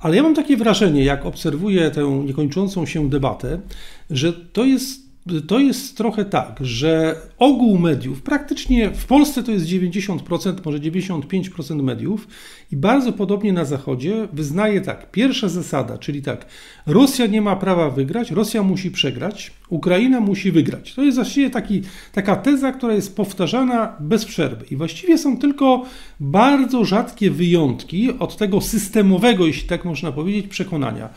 Ale 0.00 0.16
ja 0.16 0.22
mam 0.22 0.34
takie 0.34 0.56
wrażenie, 0.56 1.04
jak 1.04 1.26
obserwuję 1.26 1.90
tę 1.90 2.02
niekończącą 2.02 2.86
się 2.86 3.10
debatę, 3.10 3.58
że 4.10 4.32
to 4.32 4.64
jest 4.64 5.11
to 5.48 5.58
jest 5.58 5.96
trochę 5.96 6.24
tak, 6.24 6.58
że 6.60 7.16
ogół 7.38 7.78
mediów, 7.78 8.22
praktycznie 8.22 8.90
w 8.90 9.06
Polsce 9.06 9.42
to 9.42 9.52
jest 9.52 9.66
90%, 9.66 10.54
może 10.64 10.78
95% 10.78 11.82
mediów 11.82 12.28
i 12.72 12.76
bardzo 12.76 13.12
podobnie 13.12 13.52
na 13.52 13.64
Zachodzie 13.64 14.28
wyznaje 14.32 14.80
tak, 14.80 15.10
pierwsza 15.10 15.48
zasada, 15.48 15.98
czyli 15.98 16.22
tak, 16.22 16.46
Rosja 16.86 17.26
nie 17.26 17.42
ma 17.42 17.56
prawa 17.56 17.90
wygrać, 17.90 18.30
Rosja 18.30 18.62
musi 18.62 18.90
przegrać, 18.90 19.52
Ukraina 19.68 20.20
musi 20.20 20.52
wygrać. 20.52 20.94
To 20.94 21.02
jest 21.02 21.16
właściwie 21.16 21.50
taki, 21.50 21.82
taka 22.12 22.36
teza, 22.36 22.72
która 22.72 22.94
jest 22.94 23.16
powtarzana 23.16 23.96
bez 24.00 24.24
przerwy 24.24 24.66
i 24.70 24.76
właściwie 24.76 25.18
są 25.18 25.38
tylko 25.38 25.84
bardzo 26.20 26.84
rzadkie 26.84 27.30
wyjątki 27.30 28.18
od 28.18 28.36
tego 28.36 28.60
systemowego, 28.60 29.46
jeśli 29.46 29.68
tak 29.68 29.84
można 29.84 30.12
powiedzieć, 30.12 30.46
przekonania. 30.48 31.08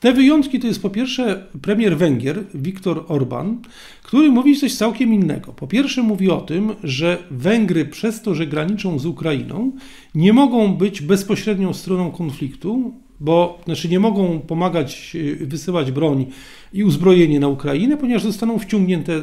Te 0.00 0.12
wyjątki 0.12 0.60
to 0.60 0.66
jest 0.66 0.82
po 0.82 0.90
pierwsze 0.90 1.46
premier 1.62 1.96
Węgier, 1.96 2.44
Viktor 2.54 3.04
Orban, 3.08 3.58
który 4.02 4.30
mówi 4.30 4.56
coś 4.56 4.74
całkiem 4.74 5.14
innego. 5.14 5.52
Po 5.52 5.66
pierwsze 5.66 6.02
mówi 6.02 6.30
o 6.30 6.40
tym, 6.40 6.72
że 6.82 7.18
Węgry 7.30 7.84
przez 7.84 8.22
to, 8.22 8.34
że 8.34 8.46
graniczą 8.46 8.98
z 8.98 9.06
Ukrainą, 9.06 9.72
nie 10.14 10.32
mogą 10.32 10.74
być 10.74 11.02
bezpośrednią 11.02 11.72
stroną 11.72 12.10
konfliktu, 12.10 12.94
bo 13.20 13.60
znaczy 13.64 13.88
nie 13.88 14.00
mogą 14.00 14.40
pomagać 14.40 15.12
y, 15.14 15.46
wysyłać 15.46 15.92
broń 15.92 16.26
i 16.72 16.84
uzbrojenie 16.84 17.40
na 17.40 17.48
Ukrainę, 17.48 17.96
ponieważ 17.96 18.22
zostaną 18.22 18.58
wciągnięte 18.58 19.20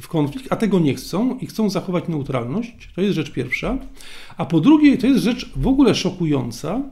w 0.00 0.08
konflikt, 0.08 0.46
a 0.52 0.56
tego 0.56 0.78
nie 0.80 0.94
chcą 0.94 1.38
i 1.38 1.46
chcą 1.46 1.70
zachować 1.70 2.08
neutralność. 2.08 2.88
To 2.94 3.00
jest 3.00 3.14
rzecz 3.14 3.32
pierwsza. 3.32 3.78
A 4.36 4.46
po 4.46 4.60
drugie, 4.60 4.98
to 4.98 5.06
jest 5.06 5.24
rzecz 5.24 5.50
w 5.56 5.66
ogóle 5.66 5.94
szokująca, 5.94 6.82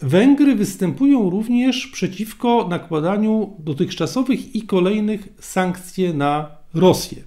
Węgry 0.00 0.54
występują 0.54 1.30
również 1.30 1.86
przeciwko 1.86 2.68
nakładaniu 2.70 3.56
dotychczasowych 3.58 4.54
i 4.54 4.62
kolejnych 4.62 5.28
sankcji 5.40 6.14
na 6.14 6.46
Rosję. 6.74 7.22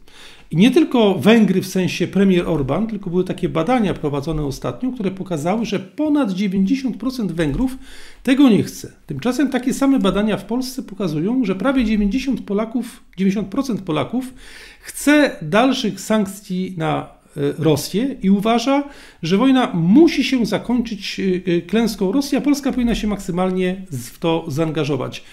I 0.52 0.58
nie 0.58 0.72
tylko 0.72 1.16
Węgry 1.16 1.62
w 1.62 1.68
sensie 1.68 2.08
premier 2.08 2.50
Orban, 2.50 2.88
tylko 2.88 3.10
były 3.10 3.24
takie 3.24 3.50
badania 3.50 3.94
prowadzone 3.94 4.46
ostatnio, 4.46 4.92
które 4.92 5.12
pokazały, 5.12 5.66
że 5.66 5.80
ponad 5.80 6.30
90% 6.30 7.32
Węgrów 7.32 7.78
tego 8.24 8.50
nie 8.50 8.64
chce. 8.64 8.94
Tymczasem 9.06 9.50
takie 9.50 9.74
same 9.74 10.00
badania 10.00 10.38
w 10.38 10.46
Polsce 10.46 10.84
pokazują, 10.84 11.46
że 11.46 11.56
prawie 11.56 11.86
90 11.86 12.42
Polaków, 12.42 13.04
90% 13.20 13.78
Polaków 13.78 14.34
chce 14.82 15.36
dalszych 15.42 16.00
sankcji 16.00 16.74
na 16.78 17.21
Rosję 17.36 18.16
i 18.24 18.30
uważa, 18.30 18.84
że 19.24 19.38
wojna 19.38 19.72
musi 19.74 20.24
się 20.24 20.46
zakończyć 20.46 21.20
e, 21.20 21.52
e, 21.52 21.62
klęską 21.62 22.12
Rosji, 22.12 22.38
a 22.38 22.42
Polska 22.42 22.72
powinna 22.72 22.96
się 22.96 23.08
maksymalnie 23.08 23.82
w 23.92 24.20
to 24.20 24.46
zaangażować. 24.48 25.24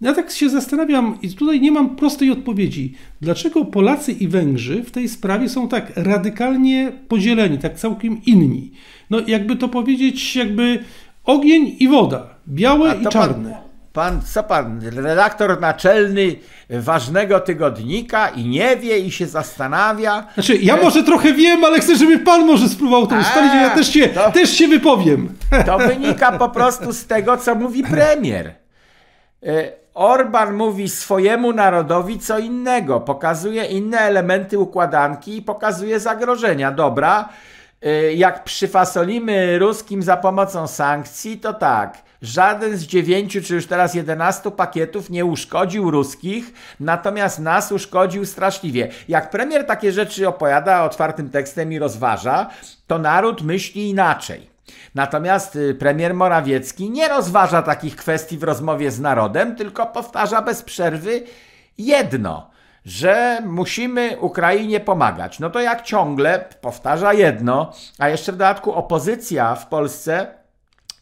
Ja 0.00 0.14
tak 0.14 0.30
się 0.30 0.50
zastanawiam 0.50 1.18
i 1.22 1.28
tutaj 1.28 1.60
nie 1.60 1.72
mam 1.72 1.96
prostej 1.96 2.30
odpowiedzi. 2.30 2.94
Dlaczego 3.20 3.64
Polacy 3.64 4.12
i 4.12 4.28
Węgrzy 4.28 4.84
w 4.84 4.90
tej 4.90 5.08
sprawie 5.08 5.48
są 5.48 5.68
tak 5.68 5.92
radykalnie 5.96 6.92
podzieleni, 7.08 7.58
tak 7.58 7.78
całkiem 7.78 8.20
inni? 8.26 8.70
No 9.10 9.20
jakby 9.26 9.56
to 9.56 9.68
powiedzieć, 9.68 10.36
jakby 10.36 10.78
ogień 11.24 11.76
i 11.80 11.88
woda, 11.88 12.34
białe 12.48 12.96
i 13.02 13.06
czarne. 13.06 13.71
Pan 13.92 14.22
co 14.22 14.42
pan, 14.42 14.80
redaktor 14.96 15.60
naczelny 15.60 16.36
ważnego 16.70 17.40
tygodnika 17.40 18.28
i 18.28 18.44
nie 18.44 18.76
wie 18.76 18.98
i 18.98 19.10
się 19.10 19.26
zastanawia. 19.26 20.26
Znaczy, 20.34 20.56
ja 20.56 20.76
może 20.76 21.02
trochę 21.02 21.32
wiem, 21.32 21.64
ale 21.64 21.80
chcę, 21.80 21.96
żeby 21.96 22.18
pan 22.18 22.46
może 22.46 22.68
spróbował 22.68 23.06
to 23.06 23.16
ustalić, 23.16 23.52
ja 23.54 23.70
też 23.70 23.92
się, 23.92 24.08
to, 24.08 24.32
też 24.32 24.50
się 24.50 24.68
wypowiem. 24.68 25.28
To 25.66 25.78
wynika 25.78 26.32
po 26.32 26.48
prostu 26.48 26.92
z 26.92 27.06
tego, 27.06 27.36
co 27.36 27.54
mówi 27.54 27.82
premier. 27.84 28.54
E, 29.46 29.82
Orban 29.94 30.54
mówi 30.54 30.88
swojemu 30.88 31.52
narodowi 31.52 32.18
co 32.18 32.38
innego, 32.38 33.00
pokazuje 33.00 33.64
inne 33.64 33.98
elementy 33.98 34.58
układanki 34.58 35.36
i 35.36 35.42
pokazuje 35.42 36.00
zagrożenia. 36.00 36.70
Dobra, 36.70 37.28
jak 38.14 38.44
przyfasolimy 38.44 39.58
ruskim 39.58 40.02
za 40.02 40.16
pomocą 40.16 40.66
sankcji, 40.66 41.38
to 41.38 41.54
tak 41.54 42.02
Żaden 42.22 42.76
z 42.76 42.82
dziewięciu, 42.82 43.42
czy 43.42 43.54
już 43.54 43.66
teraz 43.66 43.94
jedenastu 43.94 44.50
pakietów 44.50 45.10
nie 45.10 45.24
uszkodził 45.24 45.90
ruskich, 45.90 46.52
natomiast 46.80 47.38
nas 47.38 47.72
uszkodził 47.72 48.26
straszliwie. 48.26 48.88
Jak 49.08 49.30
premier 49.30 49.66
takie 49.66 49.92
rzeczy 49.92 50.28
opowiada 50.28 50.84
otwartym 50.84 51.30
tekstem 51.30 51.72
i 51.72 51.78
rozważa, 51.78 52.50
to 52.86 52.98
naród 52.98 53.42
myśli 53.42 53.88
inaczej. 53.88 54.50
Natomiast 54.94 55.56
y, 55.56 55.74
premier 55.74 56.14
Morawiecki 56.14 56.90
nie 56.90 57.08
rozważa 57.08 57.62
takich 57.62 57.96
kwestii 57.96 58.38
w 58.38 58.42
rozmowie 58.42 58.90
z 58.90 59.00
narodem, 59.00 59.56
tylko 59.56 59.86
powtarza 59.86 60.42
bez 60.42 60.62
przerwy 60.62 61.22
jedno, 61.78 62.50
że 62.84 63.42
musimy 63.44 64.16
Ukrainie 64.20 64.80
pomagać. 64.80 65.38
No 65.38 65.50
to 65.50 65.60
jak 65.60 65.82
ciągle 65.82 66.44
powtarza 66.60 67.12
jedno, 67.12 67.72
a 67.98 68.08
jeszcze 68.08 68.32
w 68.32 68.36
dodatku 68.36 68.72
opozycja 68.72 69.54
w 69.54 69.66
Polsce 69.66 70.26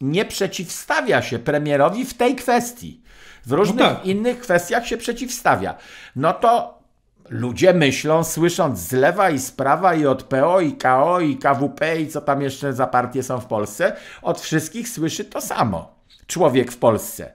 nie 0.01 0.25
przeciwstawia 0.25 1.21
się 1.21 1.39
premierowi 1.39 2.05
w 2.05 2.13
tej 2.13 2.35
kwestii. 2.35 3.01
W 3.45 3.51
różnych 3.51 3.79
no 3.79 3.95
tak. 3.95 4.05
innych 4.05 4.39
kwestiach 4.39 4.87
się 4.87 4.97
przeciwstawia. 4.97 5.75
No 6.15 6.33
to 6.33 6.81
ludzie 7.29 7.73
myślą, 7.73 8.23
słysząc 8.23 8.79
z 8.79 8.91
lewa 8.91 9.29
i 9.29 9.39
z 9.39 9.51
prawa 9.51 9.93
i 9.93 10.05
od 10.05 10.23
PO 10.23 10.61
i 10.61 10.73
KO 10.73 11.19
i 11.19 11.37
KWP 11.37 12.01
i 12.01 12.07
co 12.07 12.21
tam 12.21 12.41
jeszcze 12.41 12.73
za 12.73 12.87
partie 12.87 13.23
są 13.23 13.39
w 13.39 13.45
Polsce, 13.45 13.95
od 14.21 14.41
wszystkich 14.41 14.89
słyszy 14.89 15.25
to 15.25 15.41
samo. 15.41 15.95
Człowiek 16.27 16.71
w 16.71 16.77
Polsce. 16.77 17.33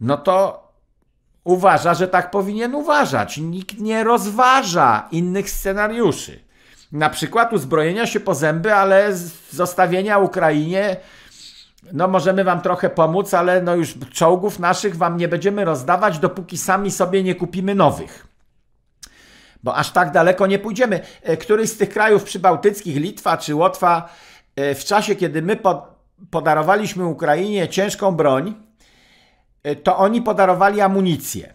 No 0.00 0.16
to 0.16 0.69
uważa, 1.44 1.94
że 1.94 2.08
tak 2.08 2.30
powinien 2.30 2.74
uważać. 2.74 3.38
Nikt 3.38 3.78
nie 3.78 4.04
rozważa 4.04 5.08
innych 5.10 5.50
scenariuszy. 5.50 6.40
Na 6.92 7.10
przykład 7.10 7.52
uzbrojenia 7.52 8.06
się 8.06 8.20
po 8.20 8.34
zęby, 8.34 8.74
ale 8.74 9.16
zostawienia 9.50 10.18
Ukrainie 10.18 10.96
no 11.92 12.08
możemy 12.08 12.44
wam 12.44 12.60
trochę 12.60 12.90
pomóc, 12.90 13.34
ale 13.34 13.62
no 13.62 13.74
już 13.74 13.94
czołgów 14.12 14.58
naszych 14.58 14.96
wam 14.96 15.16
nie 15.16 15.28
będziemy 15.28 15.64
rozdawać, 15.64 16.18
dopóki 16.18 16.58
sami 16.58 16.90
sobie 16.90 17.22
nie 17.22 17.34
kupimy 17.34 17.74
nowych. 17.74 18.26
Bo 19.62 19.76
aż 19.76 19.90
tak 19.90 20.12
daleko 20.12 20.46
nie 20.46 20.58
pójdziemy. 20.58 21.00
E, 21.22 21.36
któryś 21.36 21.70
z 21.70 21.76
tych 21.76 21.88
krajów 21.88 22.24
przybałtyckich, 22.24 22.96
Litwa 22.96 23.36
czy 23.36 23.54
Łotwa, 23.54 24.08
e, 24.56 24.74
w 24.74 24.84
czasie, 24.84 25.16
kiedy 25.16 25.42
my 25.42 25.58
podarowaliśmy 26.30 27.04
Ukrainie 27.04 27.68
ciężką 27.68 28.12
broń, 28.12 28.54
to 29.82 29.96
oni 29.98 30.22
podarowali 30.22 30.80
amunicję. 30.80 31.54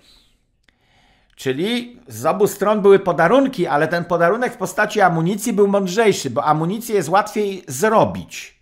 Czyli 1.35 1.99
z 2.07 2.25
obu 2.25 2.47
stron 2.47 2.81
były 2.81 2.99
podarunki, 2.99 3.67
ale 3.67 3.87
ten 3.87 4.05
podarunek 4.05 4.53
w 4.53 4.57
postaci 4.57 5.01
amunicji 5.01 5.53
był 5.53 5.67
mądrzejszy, 5.67 6.29
bo 6.29 6.43
amunicję 6.43 6.95
jest 6.95 7.09
łatwiej 7.09 7.63
zrobić. 7.67 8.59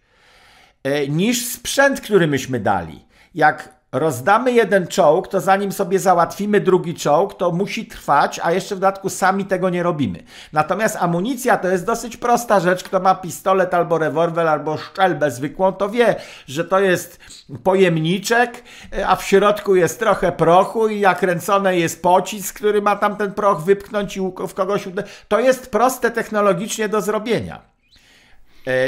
E, 0.84 1.08
niż 1.08 1.46
sprzęt, 1.46 2.02
który 2.02 2.28
myśmy 2.28 2.60
dali. 2.60 3.06
Jak 3.36 3.83
rozdamy 3.94 4.52
jeden 4.52 4.88
czołg, 4.88 5.28
to 5.28 5.42
zanim 5.42 5.72
sobie 5.72 6.00
załatwimy 6.00 6.62
drugi 6.62 6.94
czołg, 6.94 7.34
to 7.34 7.52
musi 7.52 7.86
trwać, 7.86 8.40
a 8.44 8.52
jeszcze 8.52 8.76
w 8.76 8.80
dodatku 8.80 9.10
sami 9.10 9.46
tego 9.46 9.70
nie 9.70 9.84
robimy. 9.84 10.24
Natomiast 10.54 10.98
amunicja 11.00 11.58
to 11.58 11.68
jest 11.68 11.86
dosyć 11.86 12.18
prosta 12.18 12.60
rzecz. 12.60 12.84
Kto 12.84 13.00
ma 13.00 13.16
pistolet 13.16 13.74
albo 13.74 13.98
rewolwer, 13.98 14.48
albo 14.48 14.78
szczelbę 14.78 15.32
zwykłą, 15.32 15.74
to 15.74 15.90
wie, 15.90 16.16
że 16.48 16.66
to 16.66 16.80
jest 16.80 17.20
pojemniczek, 17.64 18.64
e, 18.98 19.08
a 19.08 19.16
w 19.16 19.24
środku 19.24 19.76
jest 19.76 20.00
trochę 20.00 20.32
prochu 20.32 20.88
i 20.88 21.00
jak 21.00 21.20
kręcony 21.20 21.78
jest 21.78 22.02
pocisk, 22.02 22.56
który 22.56 22.82
ma 22.82 22.96
tam 22.96 23.16
ten 23.16 23.34
proch 23.34 23.64
wypchnąć 23.64 24.18
i 24.18 24.20
w 24.48 24.54
kogoś 24.54 24.88
To 25.28 25.40
jest 25.40 25.72
proste 25.72 26.12
technologicznie 26.12 26.90
do 26.90 27.02
zrobienia. 27.02 27.74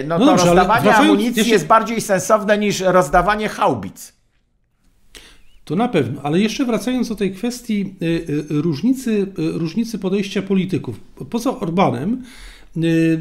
No, 0.06 0.20
no 0.20 0.26
to 0.26 0.32
dobrze, 0.32 0.46
rozdawanie 0.46 0.96
amunicji 0.96 1.50
jest 1.50 1.68
bardziej 1.68 2.02
sensowne 2.02 2.58
niż 2.58 2.80
rozdawanie 2.80 3.50
haubic. 3.50 4.15
To 5.66 5.76
na 5.76 5.88
pewno, 5.88 6.22
ale 6.22 6.40
jeszcze 6.40 6.66
wracając 6.66 7.10
do 7.10 7.16
tej 7.16 7.32
kwestii 7.32 7.94
różnicy, 8.50 9.28
różnicy 9.38 10.00
podejścia 10.00 10.42
polityków. 10.42 11.00
Poza 11.30 11.60
Orbanem, 11.60 12.24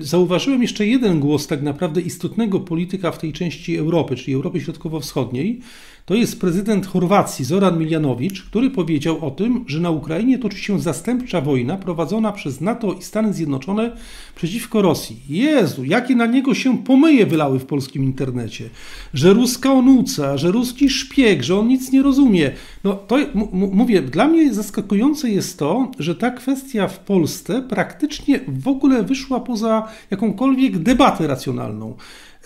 zauważyłem 0.01 0.63
jeszcze 0.63 0.87
jeden 0.87 1.21
głos 1.21 1.47
tak 1.47 1.63
naprawdę 1.63 2.01
istotnego 2.01 2.61
polityka 2.61 3.13
w 3.13 3.19
tej 3.19 3.33
części 3.33 3.77
Europy, 3.77 4.17
czyli 4.17 4.35
Europy 4.35 4.61
Środkowo-Wschodniej, 4.61 5.61
to 6.05 6.15
jest 6.15 6.41
prezydent 6.41 6.87
Chorwacji 6.87 7.45
Zoran 7.45 7.79
Miljanowicz, 7.79 8.43
który 8.43 8.71
powiedział 8.71 9.27
o 9.27 9.31
tym, 9.31 9.65
że 9.67 9.81
na 9.81 9.91
Ukrainie 9.91 10.39
toczy 10.39 10.59
się 10.59 10.81
zastępcza 10.81 11.41
wojna 11.41 11.77
prowadzona 11.77 12.33
przez 12.33 12.61
NATO 12.61 12.93
i 12.93 13.03
Stany 13.03 13.33
Zjednoczone 13.33 13.97
przeciwko 14.37 14.83
Rosji. 14.83 15.17
Jezu, 15.29 15.85
jakie 15.85 16.17
na 16.17 16.27
niego 16.27 16.55
się 16.55 16.79
pomyje 16.79 17.27
wylały 17.27 17.59
w 17.59 17.67
polskim 17.67 18.05
internecie. 18.05 18.71
Że 19.15 19.33
ruska 19.33 19.73
onuca, 19.73 20.37
że 20.37 20.51
ruski 20.51 20.91
szpieg, 20.91 21.43
że 21.43 21.59
on 21.59 21.69
nic 21.69 21.93
nie 21.93 22.03
rozumie. 22.03 22.51
No 22.85 22.95
to 22.95 23.17
mówię, 23.53 24.03
dla 24.03 24.29
mnie 24.29 24.55
zaskakujące 24.55 25.31
jest 25.31 25.59
to, 25.59 25.91
że 25.99 26.15
ta 26.15 26.31
kwestia 26.31 26.89
w 26.89 26.99
Polsce 26.99 27.63
praktycznie 27.63 28.41
w 28.49 28.69
ogóle 28.69 29.03
wyszła 29.03 29.41
poza 29.41 29.89
jakąkolwiek 30.11 30.79
debatę 30.79 31.27
racjonalną. 31.27 31.97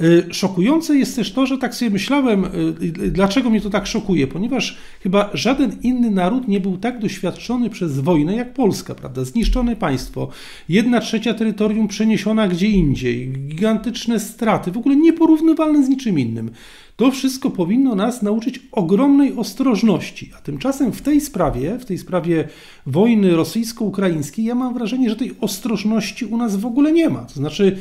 Y, 0.00 0.35
szokujące 0.35 0.97
jest 0.97 1.17
też 1.17 1.33
to, 1.33 1.47
że 1.47 1.59
tak 1.59 1.75
sobie 1.75 1.90
myślałem, 1.90 2.45
y, 2.45 3.11
dlaczego 3.11 3.50
mnie 3.50 3.61
to 3.61 3.71
tak 3.71 3.87
szokuje, 3.87 4.26
ponieważ 4.26 4.76
chyba 5.02 5.31
żaden 5.35 5.76
inny 5.83 6.11
naród 6.11 6.49
nie 6.49 6.61
był 6.61 6.76
tak 6.76 6.99
doświadczony 6.99 7.71
przez 7.71 8.00
wojnę 8.00 8.37
jak 8.37 8.55
Polska, 8.55 8.95
prawda? 8.95 9.25
Zniszczone 9.25 9.76
państwo, 9.76 10.28
jedna 10.69 11.00
trzecia 11.00 11.35
terytorium 11.35 11.88
przeniesiona 11.88 12.49
gdzie 12.49 12.69
indziej, 12.69 13.28
gigantyczne 13.28 14.21
straty, 14.21 14.73
w 14.73 14.76
ogóle 14.76 14.97
nieporównywalne 14.97 15.85
z 15.85 15.88
niczym 15.88 16.19
innym. 16.19 16.50
To 16.99 17.11
wszystko 17.11 17.50
powinno 17.50 17.95
nas 17.95 18.23
nauczyć 18.23 18.61
ogromnej 18.73 19.37
ostrożności. 19.37 20.31
A 20.38 20.40
tymczasem 20.40 20.93
w 20.93 21.02
tej 21.02 21.21
sprawie, 21.21 21.78
w 21.78 21.85
tej 21.85 21.99
sprawie 21.99 22.49
wojny 22.87 23.37
rosyjsko-ukraińskiej, 23.37 24.45
ja 24.45 24.55
mam 24.55 24.75
wrażenie, 24.75 25.11
że 25.11 25.17
tej 25.17 25.35
ostrożności 25.40 26.25
u 26.25 26.37
nas 26.37 26.57
w 26.57 26.67
ogóle 26.67 26.93
nie 26.93 27.11
ma. 27.11 27.21
To 27.21 27.35
znaczy, 27.35 27.78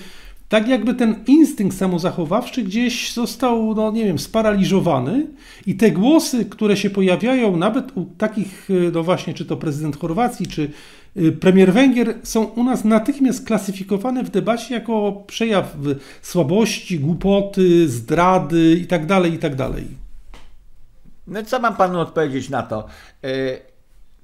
tak 0.49 0.67
jakby 0.67 0.93
ten 0.93 1.23
instynkt 1.27 1.77
samozachowawczy 1.77 2.63
gdzieś 2.63 3.13
został, 3.13 3.75
no 3.75 3.91
nie 3.91 4.05
wiem, 4.05 4.19
sparaliżowany 4.19 5.27
i 5.65 5.75
te 5.75 5.91
głosy, 5.91 6.45
które 6.45 6.77
się 6.77 6.89
pojawiają 6.89 7.57
nawet 7.57 7.97
u 7.97 8.05
takich, 8.05 8.69
y, 8.69 8.91
no 8.93 9.03
właśnie, 9.03 9.33
czy 9.33 9.45
to 9.45 9.57
prezydent 9.57 9.99
Chorwacji, 9.99 10.47
czy 10.47 10.71
y, 11.17 11.31
premier 11.31 11.73
Węgier, 11.73 12.15
są 12.23 12.43
u 12.43 12.63
nas 12.63 12.85
natychmiast 12.85 13.45
klasyfikowane 13.45 14.23
w 14.23 14.29
debacie 14.29 14.73
jako 14.73 15.23
przejaw 15.27 15.75
słabości, 16.21 16.99
głupoty, 16.99 17.89
zdrady 17.89 18.75
itd., 18.79 19.07
tak 19.07 19.31
itd. 19.31 19.57
Tak 19.57 19.83
no 21.27 21.43
co 21.43 21.59
mam 21.59 21.75
panu 21.75 21.99
odpowiedzieć 21.99 22.49
na 22.49 22.63
to? 22.63 22.85
Y, 23.25 23.59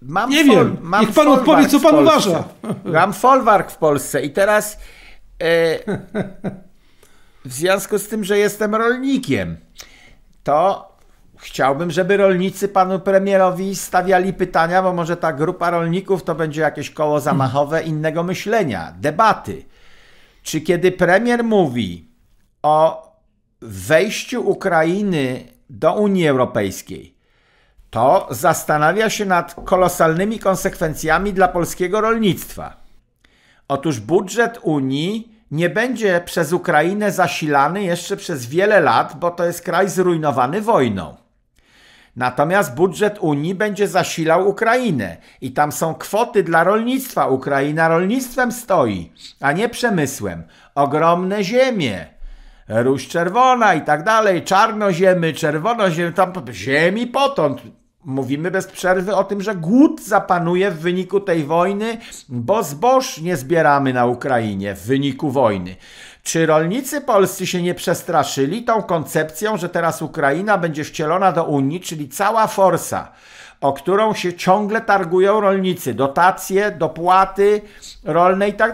mam 0.01 0.30
nie 0.30 0.46
fol, 0.46 0.56
wiem, 0.56 0.77
mam 0.82 1.06
niech 1.06 1.15
pan 1.15 1.27
odpowie, 1.27 1.68
co 1.68 1.80
pan 1.80 1.96
uważa. 1.96 2.44
Mam 2.86 3.13
folwark 3.13 3.72
w 3.72 3.77
Polsce 3.77 4.22
i 4.22 4.30
teraz 4.30 4.77
E, 4.77 5.02
w 7.46 7.54
związku 7.54 8.00
z 8.00 8.08
tym, 8.08 8.24
że 8.24 8.38
jestem 8.38 8.76
rolnikiem, 8.76 9.58
to 10.44 10.94
chciałbym, 11.38 11.92
żeby 11.92 12.18
rolnicy 12.18 12.68
panu 12.68 13.00
premierowi 13.00 13.76
stawiali 13.76 14.34
pytania, 14.34 14.84
bo 14.84 14.94
może 14.94 15.18
ta 15.18 15.34
grupa 15.34 15.70
rolników 15.70 16.24
to 16.24 16.36
będzie 16.36 16.62
jakieś 16.62 16.90
koło 16.90 17.20
zamachowe 17.20 17.84
innego 17.84 18.24
myślenia, 18.24 18.94
debaty. 19.00 19.66
Czy 20.44 20.62
kiedy 20.62 20.92
premier 20.92 21.44
mówi 21.44 22.08
o 22.62 23.08
wejściu 23.62 24.50
Ukrainy 24.50 25.44
do 25.70 25.94
Unii 25.94 26.28
Europejskiej, 26.28 27.16
to 27.90 28.28
zastanawia 28.32 29.10
się 29.10 29.26
nad 29.26 29.56
kolosalnymi 29.66 30.40
konsekwencjami 30.40 31.34
dla 31.34 31.48
polskiego 31.48 32.02
rolnictwa. 32.02 32.78
Otóż 33.68 34.00
budżet 34.00 34.60
Unii 34.62 35.33
nie 35.53 35.69
będzie 35.69 36.22
przez 36.25 36.53
Ukrainę 36.53 37.12
zasilany 37.12 37.83
jeszcze 37.83 38.17
przez 38.17 38.45
wiele 38.45 38.79
lat, 38.79 39.15
bo 39.19 39.31
to 39.31 39.45
jest 39.45 39.62
kraj 39.62 39.89
zrujnowany 39.89 40.62
wojną. 40.62 41.15
Natomiast 42.15 42.75
budżet 42.75 43.17
Unii 43.19 43.55
będzie 43.55 43.88
zasilał 43.88 44.50
Ukrainę 44.50 45.17
i 45.41 45.51
tam 45.51 45.72
są 45.72 45.95
kwoty 45.95 46.43
dla 46.43 46.63
rolnictwa. 46.63 47.27
Ukraina 47.27 47.88
rolnictwem 47.88 48.51
stoi, 48.51 49.12
a 49.41 49.51
nie 49.51 49.69
przemysłem. 49.69 50.43
Ogromne 50.75 51.43
ziemie, 51.43 52.05
róż 52.67 53.07
czerwona 53.07 53.74
i 53.74 53.81
tak 53.81 54.03
dalej, 54.03 54.43
czarnoziemy, 54.43 55.33
czerwonoziemy, 55.33 56.13
tam 56.13 56.33
ziemi 56.51 57.07
potąd 57.07 57.62
Mówimy 58.05 58.51
bez 58.51 58.67
przerwy 58.67 59.15
o 59.15 59.24
tym, 59.24 59.41
że 59.41 59.55
głód 59.55 60.01
zapanuje 60.01 60.72
w 60.72 60.79
wyniku 60.79 61.19
tej 61.19 61.43
wojny, 61.43 61.98
bo 62.29 62.63
zboż 62.63 63.17
nie 63.17 63.38
zbieramy 63.38 63.93
na 63.93 64.05
Ukrainie 64.05 64.75
w 64.75 64.86
wyniku 64.86 65.31
wojny. 65.31 65.75
Czy 66.24 66.45
rolnicy 66.45 67.01
polscy 67.01 67.48
się 67.48 67.61
nie 67.61 67.74
przestraszyli 67.74 68.63
tą 68.63 68.81
koncepcją, 68.81 69.57
że 69.57 69.70
teraz 69.70 70.01
Ukraina 70.01 70.57
będzie 70.57 70.83
wcielona 70.83 71.31
do 71.31 71.44
Unii, 71.44 71.79
czyli 71.79 72.09
cała 72.09 72.48
forsa, 72.48 73.11
o 73.61 73.74
którą 73.74 74.13
się 74.13 74.33
ciągle 74.33 74.81
targują 74.81 75.39
rolnicy, 75.42 75.94
dotacje, 75.94 76.72
dopłaty 76.72 77.61
rolne 78.03 78.50
i 78.50 78.53
tak. 78.53 78.74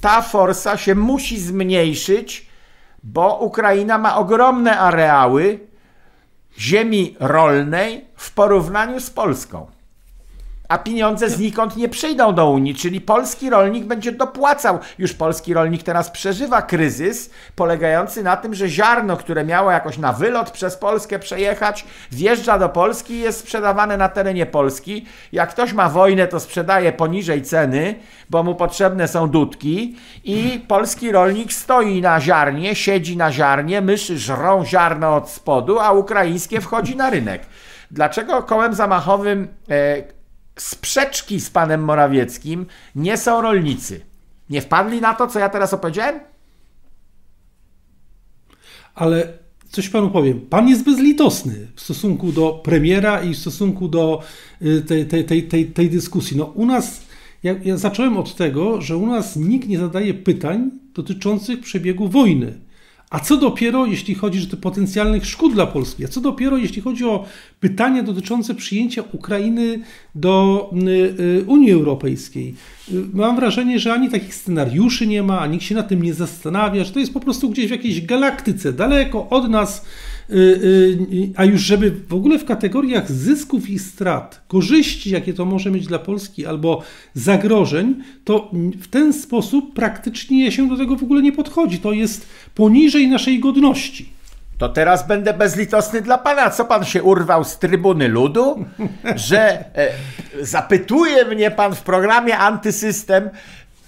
Ta 0.00 0.22
forsa 0.22 0.76
się 0.76 0.94
musi 0.94 1.40
zmniejszyć, 1.40 2.50
bo 3.02 3.38
Ukraina 3.38 3.98
ma 3.98 4.16
ogromne 4.16 4.78
areały, 4.78 5.69
ziemi 6.58 7.16
rolnej 7.20 8.04
w 8.16 8.32
porównaniu 8.32 9.00
z 9.00 9.10
Polską 9.10 9.79
a 10.70 10.78
pieniądze 10.78 11.30
znikąd 11.30 11.76
nie 11.76 11.88
przyjdą 11.88 12.34
do 12.34 12.50
Unii, 12.50 12.74
czyli 12.74 13.00
polski 13.00 13.50
rolnik 13.50 13.84
będzie 13.84 14.12
dopłacał. 14.12 14.78
Już 14.98 15.12
polski 15.12 15.54
rolnik 15.54 15.82
teraz 15.82 16.10
przeżywa 16.10 16.62
kryzys 16.62 17.30
polegający 17.56 18.22
na 18.22 18.36
tym, 18.36 18.54
że 18.54 18.68
ziarno, 18.68 19.16
które 19.16 19.44
miało 19.44 19.70
jakoś 19.70 19.98
na 19.98 20.12
wylot 20.12 20.50
przez 20.50 20.76
Polskę 20.76 21.18
przejechać, 21.18 21.84
wjeżdża 22.12 22.58
do 22.58 22.68
Polski 22.68 23.14
i 23.14 23.20
jest 23.20 23.38
sprzedawane 23.40 23.96
na 23.96 24.08
terenie 24.08 24.46
Polski. 24.46 25.06
Jak 25.32 25.50
ktoś 25.50 25.72
ma 25.72 25.88
wojnę, 25.88 26.28
to 26.28 26.40
sprzedaje 26.40 26.92
poniżej 26.92 27.42
ceny, 27.42 27.94
bo 28.30 28.42
mu 28.42 28.54
potrzebne 28.54 29.08
są 29.08 29.28
dudki 29.28 29.96
i 30.24 30.64
polski 30.68 31.12
rolnik 31.12 31.52
stoi 31.52 32.00
na 32.00 32.20
ziarnie, 32.20 32.74
siedzi 32.74 33.16
na 33.16 33.32
ziarnie, 33.32 33.80
myszy 33.80 34.18
żrą 34.18 34.64
ziarno 34.64 35.16
od 35.16 35.30
spodu, 35.30 35.78
a 35.78 35.92
ukraińskie 35.92 36.60
wchodzi 36.60 36.96
na 36.96 37.10
rynek. 37.10 37.42
Dlaczego 37.90 38.42
kołem 38.42 38.74
zamachowym 38.74 39.48
e, 39.70 40.19
sprzeczki 40.60 41.40
z 41.40 41.50
panem 41.50 41.84
Morawieckim 41.84 42.66
nie 42.94 43.16
są 43.16 43.40
rolnicy. 43.40 44.00
Nie 44.50 44.62
wpadli 44.62 45.00
na 45.00 45.14
to, 45.14 45.26
co 45.26 45.38
ja 45.38 45.48
teraz 45.48 45.74
opowiedziałem? 45.74 46.20
Ale 48.94 49.32
coś 49.70 49.88
panu 49.88 50.10
powiem. 50.10 50.40
Pan 50.40 50.68
jest 50.68 50.84
bezlitosny 50.84 51.66
w 51.74 51.80
stosunku 51.80 52.32
do 52.32 52.60
premiera 52.64 53.22
i 53.22 53.34
w 53.34 53.38
stosunku 53.38 53.88
do 53.88 54.22
y, 54.62 54.82
tej, 54.82 55.06
tej, 55.06 55.24
tej, 55.24 55.42
tej, 55.42 55.66
tej 55.66 55.90
dyskusji. 55.90 56.36
No 56.36 56.44
u 56.44 56.66
nas, 56.66 57.06
ja, 57.42 57.54
ja 57.64 57.76
zacząłem 57.76 58.16
od 58.16 58.36
tego, 58.36 58.80
że 58.80 58.96
u 58.96 59.06
nas 59.06 59.36
nikt 59.36 59.68
nie 59.68 59.78
zadaje 59.78 60.14
pytań 60.14 60.70
dotyczących 60.94 61.60
przebiegu 61.60 62.08
wojny. 62.08 62.58
A 63.10 63.20
co 63.20 63.36
dopiero, 63.36 63.86
jeśli 63.86 64.14
chodzi 64.14 64.48
o 64.52 64.56
potencjalnych 64.56 65.26
szkód 65.26 65.52
dla 65.52 65.66
Polski? 65.66 66.04
A 66.04 66.08
co 66.08 66.20
dopiero, 66.20 66.56
jeśli 66.56 66.82
chodzi 66.82 67.04
o 67.04 67.24
pytania 67.60 68.02
dotyczące 68.02 68.54
przyjęcia 68.54 69.02
Ukrainy 69.12 69.80
do 70.14 70.70
y, 70.72 70.90
y, 71.20 71.44
Unii 71.46 71.72
Europejskiej? 71.72 72.54
Y, 72.92 72.94
mam 73.12 73.36
wrażenie, 73.36 73.78
że 73.78 73.92
ani 73.92 74.10
takich 74.10 74.34
scenariuszy 74.34 75.06
nie 75.06 75.22
ma, 75.22 75.46
nikt 75.46 75.64
się 75.64 75.74
na 75.74 75.82
tym 75.82 76.02
nie 76.02 76.14
zastanawia, 76.14 76.84
że 76.84 76.92
to 76.92 76.98
jest 76.98 77.14
po 77.14 77.20
prostu 77.20 77.50
gdzieś 77.50 77.66
w 77.66 77.70
jakiejś 77.70 78.06
galaktyce, 78.06 78.72
daleko 78.72 79.28
od 79.28 79.50
nas 79.50 79.84
a 81.36 81.44
już 81.44 81.60
żeby 81.60 81.90
w 82.08 82.14
ogóle 82.14 82.38
w 82.38 82.44
kategoriach 82.44 83.12
zysków 83.12 83.70
i 83.70 83.78
strat, 83.78 84.40
korzyści, 84.48 85.10
jakie 85.10 85.34
to 85.34 85.44
może 85.44 85.70
mieć 85.70 85.86
dla 85.86 85.98
Polski, 85.98 86.46
albo 86.46 86.82
zagrożeń, 87.14 88.02
to 88.24 88.50
w 88.80 88.88
ten 88.88 89.12
sposób 89.12 89.74
praktycznie 89.74 90.52
się 90.52 90.68
do 90.68 90.76
tego 90.76 90.96
w 90.96 91.02
ogóle 91.02 91.22
nie 91.22 91.32
podchodzi. 91.32 91.78
To 91.78 91.92
jest 91.92 92.26
poniżej 92.54 93.08
naszej 93.08 93.40
godności. 93.40 94.12
To 94.58 94.68
teraz 94.68 95.06
będę 95.06 95.34
bezlitosny 95.34 96.02
dla 96.02 96.18
pana. 96.18 96.50
Co 96.50 96.64
pan 96.64 96.84
się 96.84 97.02
urwał 97.02 97.44
z 97.44 97.58
trybuny 97.58 98.08
ludu? 98.08 98.64
Że 99.16 99.64
e, 99.78 99.92
zapytuje 100.40 101.24
mnie 101.24 101.50
pan 101.50 101.74
w 101.74 101.82
programie 101.82 102.38
Antysystem, 102.38 103.30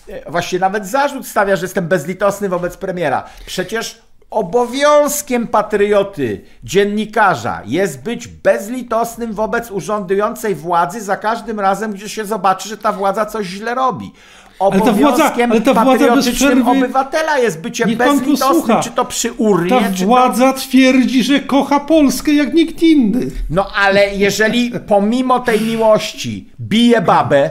e, 0.09 0.31
właśnie 0.31 0.59
nawet 0.59 0.87
zarzut 0.87 1.27
stawia, 1.27 1.57
że 1.57 1.65
jestem 1.65 1.89
bezlitosny 1.89 2.49
wobec 2.49 2.77
premiera. 2.77 3.25
Przecież 3.47 4.03
Obowiązkiem 4.33 5.47
patrioty, 5.47 6.41
dziennikarza 6.65 7.63
jest 7.67 8.03
być 8.03 8.29
bezlitosnym 8.29 9.33
wobec 9.33 9.71
urzędującej 9.71 10.55
władzy 10.55 11.01
za 11.01 11.17
każdym 11.17 11.61
razem, 11.61 11.93
gdzie 11.93 12.09
się 12.09 12.25
zobaczy, 12.25 12.69
że 12.69 12.77
ta 12.77 12.93
władza 12.93 13.27
coś 13.27 13.47
źle 13.47 13.75
robi. 13.75 14.13
Obowiązkiem 14.59 15.53
ale 15.53 15.61
ta 15.61 15.75
władza, 15.75 15.95
ale 15.95 16.11
ta 16.11 16.25
władza 16.25 16.71
obywatela 16.71 17.39
jest 17.39 17.61
bycie 17.61 17.87
bezlitosnym, 17.87 18.83
czy 18.83 18.91
to 18.91 19.05
przy 19.05 19.33
urnie, 19.33 19.71
Ta 19.71 20.05
władza 20.05 20.53
to... 20.53 20.59
twierdzi, 20.59 21.23
że 21.23 21.41
kocha 21.41 21.81
Polskę 21.81 22.33
jak 22.33 22.55
nikt 22.55 22.83
inny. 22.83 23.31
No 23.51 23.67
ale 23.75 24.15
jeżeli 24.15 24.73
pomimo 24.87 25.41
tej 25.41 25.61
miłości 25.61 26.49
bije 26.61 27.01
babę, 27.01 27.51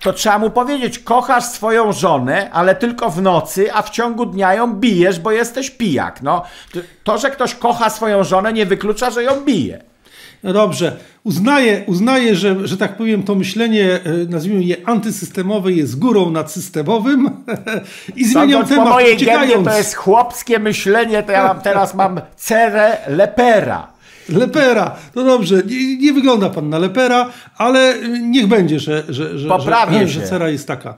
to 0.00 0.12
trzeba 0.12 0.38
mu 0.38 0.50
powiedzieć, 0.50 0.98
kochasz 0.98 1.44
swoją 1.44 1.92
żonę, 1.92 2.50
ale 2.50 2.74
tylko 2.74 3.10
w 3.10 3.22
nocy, 3.22 3.72
a 3.74 3.82
w 3.82 3.90
ciągu 3.90 4.26
dnia 4.26 4.54
ją 4.54 4.74
bijesz, 4.74 5.20
bo 5.20 5.30
jesteś 5.30 5.70
pijak. 5.70 6.22
No, 6.22 6.42
to, 7.04 7.18
że 7.18 7.30
ktoś 7.30 7.54
kocha 7.54 7.90
swoją 7.90 8.24
żonę, 8.24 8.52
nie 8.52 8.66
wyklucza, 8.66 9.10
że 9.10 9.22
ją 9.22 9.40
bije. 9.40 9.82
No 10.42 10.52
dobrze, 10.52 10.96
uznaję, 11.24 11.82
uznaję 11.86 12.36
że, 12.36 12.68
że 12.68 12.76
tak 12.76 12.96
powiem, 12.96 13.22
to 13.22 13.34
myślenie, 13.34 13.92
e, 13.92 14.00
nazwijmy 14.28 14.64
je 14.64 14.76
antysystemowe, 14.84 15.72
jest 15.72 15.98
górą 15.98 16.30
nad 16.30 16.52
systemowym 16.52 17.30
i 18.16 18.24
zmieniam 18.24 18.66
temat. 18.66 18.84
Po 18.84 18.90
mojej 18.90 19.16
gębie 19.16 19.64
to 19.64 19.76
jest 19.76 19.94
chłopskie 19.94 20.58
myślenie, 20.58 21.22
to 21.22 21.32
ja 21.32 21.48
mam, 21.48 21.60
teraz 21.60 21.94
mam 21.94 22.20
cerę 22.36 22.96
lepera. 23.08 23.97
Lepera, 24.28 24.96
no 25.14 25.24
dobrze, 25.24 25.62
nie, 25.66 25.96
nie, 25.96 26.12
wygląda 26.12 26.50
pan 26.50 26.68
na 26.68 26.78
lepera, 26.78 27.30
ale 27.56 27.94
niech 28.20 28.46
będzie, 28.46 28.80
że, 28.80 29.04
że, 29.08 29.38
że, 29.38 29.48
że, 29.90 30.08
że 30.08 30.22
cera 30.22 30.48
jest 30.48 30.68
taka. 30.68 30.94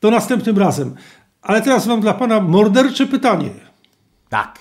To 0.00 0.10
następnym 0.10 0.58
razem. 0.58 0.94
Ale 1.42 1.62
teraz 1.62 1.86
mam 1.86 2.00
dla 2.00 2.14
pana 2.14 2.40
mordercze 2.40 3.06
pytanie. 3.06 3.50
Tak. 4.28 4.58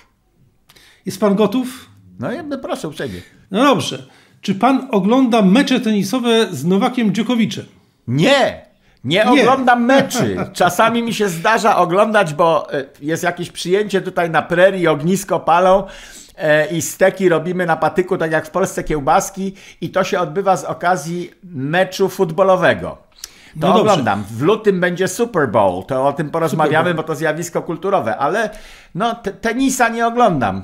Jest 1.05 1.19
pan 1.19 1.35
gotów? 1.35 1.89
No, 2.19 2.31
ja 2.31 2.43
proszę 2.61 2.87
uprzejmie. 2.87 3.21
No 3.51 3.63
dobrze. 3.63 4.03
Czy 4.41 4.55
pan 4.55 4.87
ogląda 4.91 5.41
mecze 5.41 5.79
tenisowe 5.79 6.47
z 6.51 6.65
Nowakiem 6.65 7.11
Djokoviczem? 7.11 7.65
Nie! 8.07 8.65
Nie, 9.03 9.25
nie 9.25 9.41
oglądam 9.41 9.85
meczy. 9.85 10.35
Czasami 10.53 11.03
mi 11.03 11.13
się 11.13 11.29
zdarza 11.29 11.77
oglądać, 11.77 12.33
bo 12.33 12.73
e, 12.73 12.85
jest 13.01 13.23
jakieś 13.23 13.51
przyjęcie 13.51 14.01
tutaj 14.01 14.29
na 14.29 14.41
prerii, 14.41 14.87
ognisko 14.87 15.39
palą 15.39 15.83
i 16.71 16.81
steki 16.81 17.29
robimy 17.29 17.65
na 17.65 17.75
patyku, 17.75 18.17
tak 18.17 18.31
jak 18.31 18.47
w 18.47 18.49
Polsce 18.49 18.83
kiełbaski 18.83 19.53
i 19.81 19.89
to 19.89 20.03
się 20.03 20.19
odbywa 20.19 20.57
z 20.57 20.63
okazji 20.63 21.31
meczu 21.43 22.09
futbolowego. 22.09 22.97
To 23.61 23.67
no 23.67 23.81
oglądam. 23.81 24.23
W 24.23 24.41
lutym 24.41 24.79
będzie 24.79 25.07
Super 25.07 25.49
Bowl, 25.49 25.85
to 25.85 26.07
o 26.07 26.13
tym 26.13 26.29
porozmawiamy, 26.29 26.93
bo 26.93 27.03
to 27.03 27.15
zjawisko 27.15 27.61
kulturowe, 27.61 28.17
ale 28.17 28.49
no, 28.95 29.15
tenisa 29.41 29.89
nie 29.89 30.07
oglądam. 30.07 30.63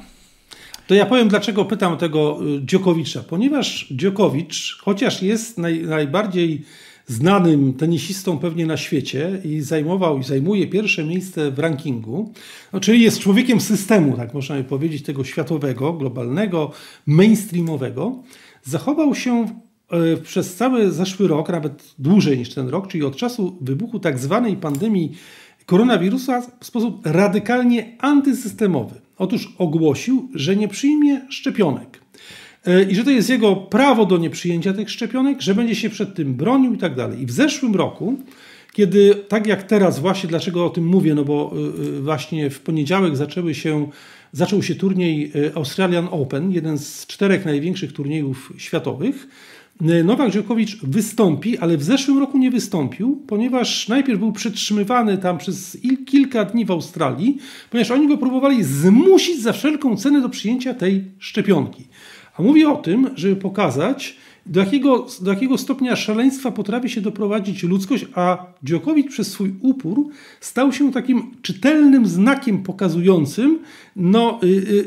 To 0.87 0.95
ja 0.95 1.05
powiem, 1.05 1.27
dlaczego 1.27 1.65
pytam 1.65 1.97
tego 1.97 2.37
y, 2.57 2.65
Dziokowicza. 2.65 3.23
Ponieważ 3.29 3.87
Dziokowicz, 3.91 4.77
chociaż 4.81 5.21
jest 5.21 5.57
naj, 5.57 5.81
najbardziej 5.83 6.65
znanym 7.11 7.73
tenisistą 7.73 8.39
pewnie 8.39 8.65
na 8.65 8.77
świecie 8.77 9.41
i 9.43 9.61
zajmował 9.61 10.19
i 10.19 10.23
zajmuje 10.23 10.67
pierwsze 10.67 11.03
miejsce 11.03 11.51
w 11.51 11.59
rankingu, 11.59 12.33
no, 12.73 12.79
czyli 12.79 13.01
jest 13.01 13.19
człowiekiem 13.19 13.61
systemu, 13.61 14.17
tak 14.17 14.33
można 14.33 14.55
by 14.55 14.63
powiedzieć, 14.63 15.03
tego 15.03 15.23
światowego, 15.23 15.93
globalnego, 15.93 16.71
mainstreamowego, 17.05 18.23
zachował 18.63 19.15
się 19.15 19.45
e, 19.91 20.17
przez 20.17 20.55
cały 20.55 20.91
zeszły 20.91 21.27
rok, 21.27 21.49
nawet 21.49 21.93
dłużej 21.99 22.37
niż 22.37 22.53
ten 22.53 22.69
rok, 22.69 22.87
czyli 22.87 23.03
od 23.03 23.15
czasu 23.15 23.57
wybuchu 23.61 23.99
tak 23.99 24.19
zwanej 24.19 24.57
pandemii 24.57 25.11
koronawirusa 25.65 26.41
w 26.59 26.65
sposób 26.65 27.05
radykalnie 27.05 27.97
antysystemowy. 27.99 29.01
Otóż 29.17 29.53
ogłosił, 29.57 30.29
że 30.33 30.55
nie 30.55 30.67
przyjmie 30.67 31.21
szczepionek. 31.29 32.00
E, 32.65 32.83
I 32.83 32.95
że 32.95 33.03
to 33.03 33.09
jest 33.09 33.29
jego 33.29 33.55
prawo 33.55 34.05
do 34.05 34.17
nieprzyjęcia 34.17 34.73
tych 34.73 34.89
szczepionek, 34.89 35.41
że 35.41 35.55
będzie 35.55 35.75
się 35.75 35.89
przed 35.89 36.15
tym 36.15 36.33
bronił 36.33 36.73
i 36.73 36.77
tak 36.77 36.95
dalej. 36.95 37.21
I 37.21 37.25
w 37.25 37.31
zeszłym 37.31 37.75
roku, 37.75 38.17
kiedy 38.73 39.15
tak 39.15 39.47
jak 39.47 39.63
teraz, 39.63 39.99
właśnie 39.99 40.29
dlaczego 40.29 40.65
o 40.65 40.69
tym 40.69 40.85
mówię, 40.85 41.15
no 41.15 41.25
bo 41.25 41.53
e, 41.53 41.97
e, 41.97 42.01
właśnie 42.01 42.49
w 42.49 42.59
poniedziałek 42.59 43.15
zaczęły 43.15 43.55
się, 43.55 43.89
zaczął 44.31 44.63
się 44.63 44.75
turniej 44.75 45.31
Australian 45.55 46.07
Open, 46.11 46.51
jeden 46.51 46.77
z 46.77 47.07
czterech 47.07 47.45
największych 47.45 47.93
turniejów 47.93 48.53
światowych. 48.57 49.27
Nowak 50.03 50.31
Dżokowicz 50.31 50.77
wystąpi, 50.83 51.57
ale 51.57 51.77
w 51.77 51.83
zeszłym 51.83 52.19
roku 52.19 52.37
nie 52.37 52.51
wystąpił, 52.51 53.23
ponieważ 53.27 53.87
najpierw 53.87 54.19
był 54.19 54.31
przytrzymywany 54.31 55.17
tam 55.17 55.37
przez 55.37 55.77
kilka 56.05 56.45
dni 56.45 56.65
w 56.65 56.71
Australii, 56.71 57.37
ponieważ 57.69 57.91
oni 57.91 58.07
go 58.07 58.17
próbowali 58.17 58.63
zmusić 58.63 59.41
za 59.41 59.53
wszelką 59.53 59.97
cenę 59.97 60.21
do 60.21 60.29
przyjęcia 60.29 60.73
tej 60.73 61.03
szczepionki. 61.19 61.83
A 62.41 62.43
mówię 62.43 62.69
o 62.69 62.75
tym, 62.75 63.09
żeby 63.15 63.35
pokazać, 63.35 64.17
do 64.45 64.59
jakiego, 64.59 65.07
do 65.21 65.31
jakiego 65.31 65.57
stopnia 65.57 65.95
szaleństwa 65.95 66.51
potrafi 66.51 66.89
się 66.89 67.01
doprowadzić 67.01 67.63
ludzkość, 67.63 68.05
a 68.15 68.45
Dziokowicz 68.63 69.09
przez 69.09 69.31
swój 69.31 69.53
upór 69.61 70.07
stał 70.39 70.73
się 70.73 70.91
takim 70.91 71.31
czytelnym 71.41 72.07
znakiem 72.07 72.63
pokazującym 72.63 73.59
no, 73.95 74.39
yy, 74.43 74.85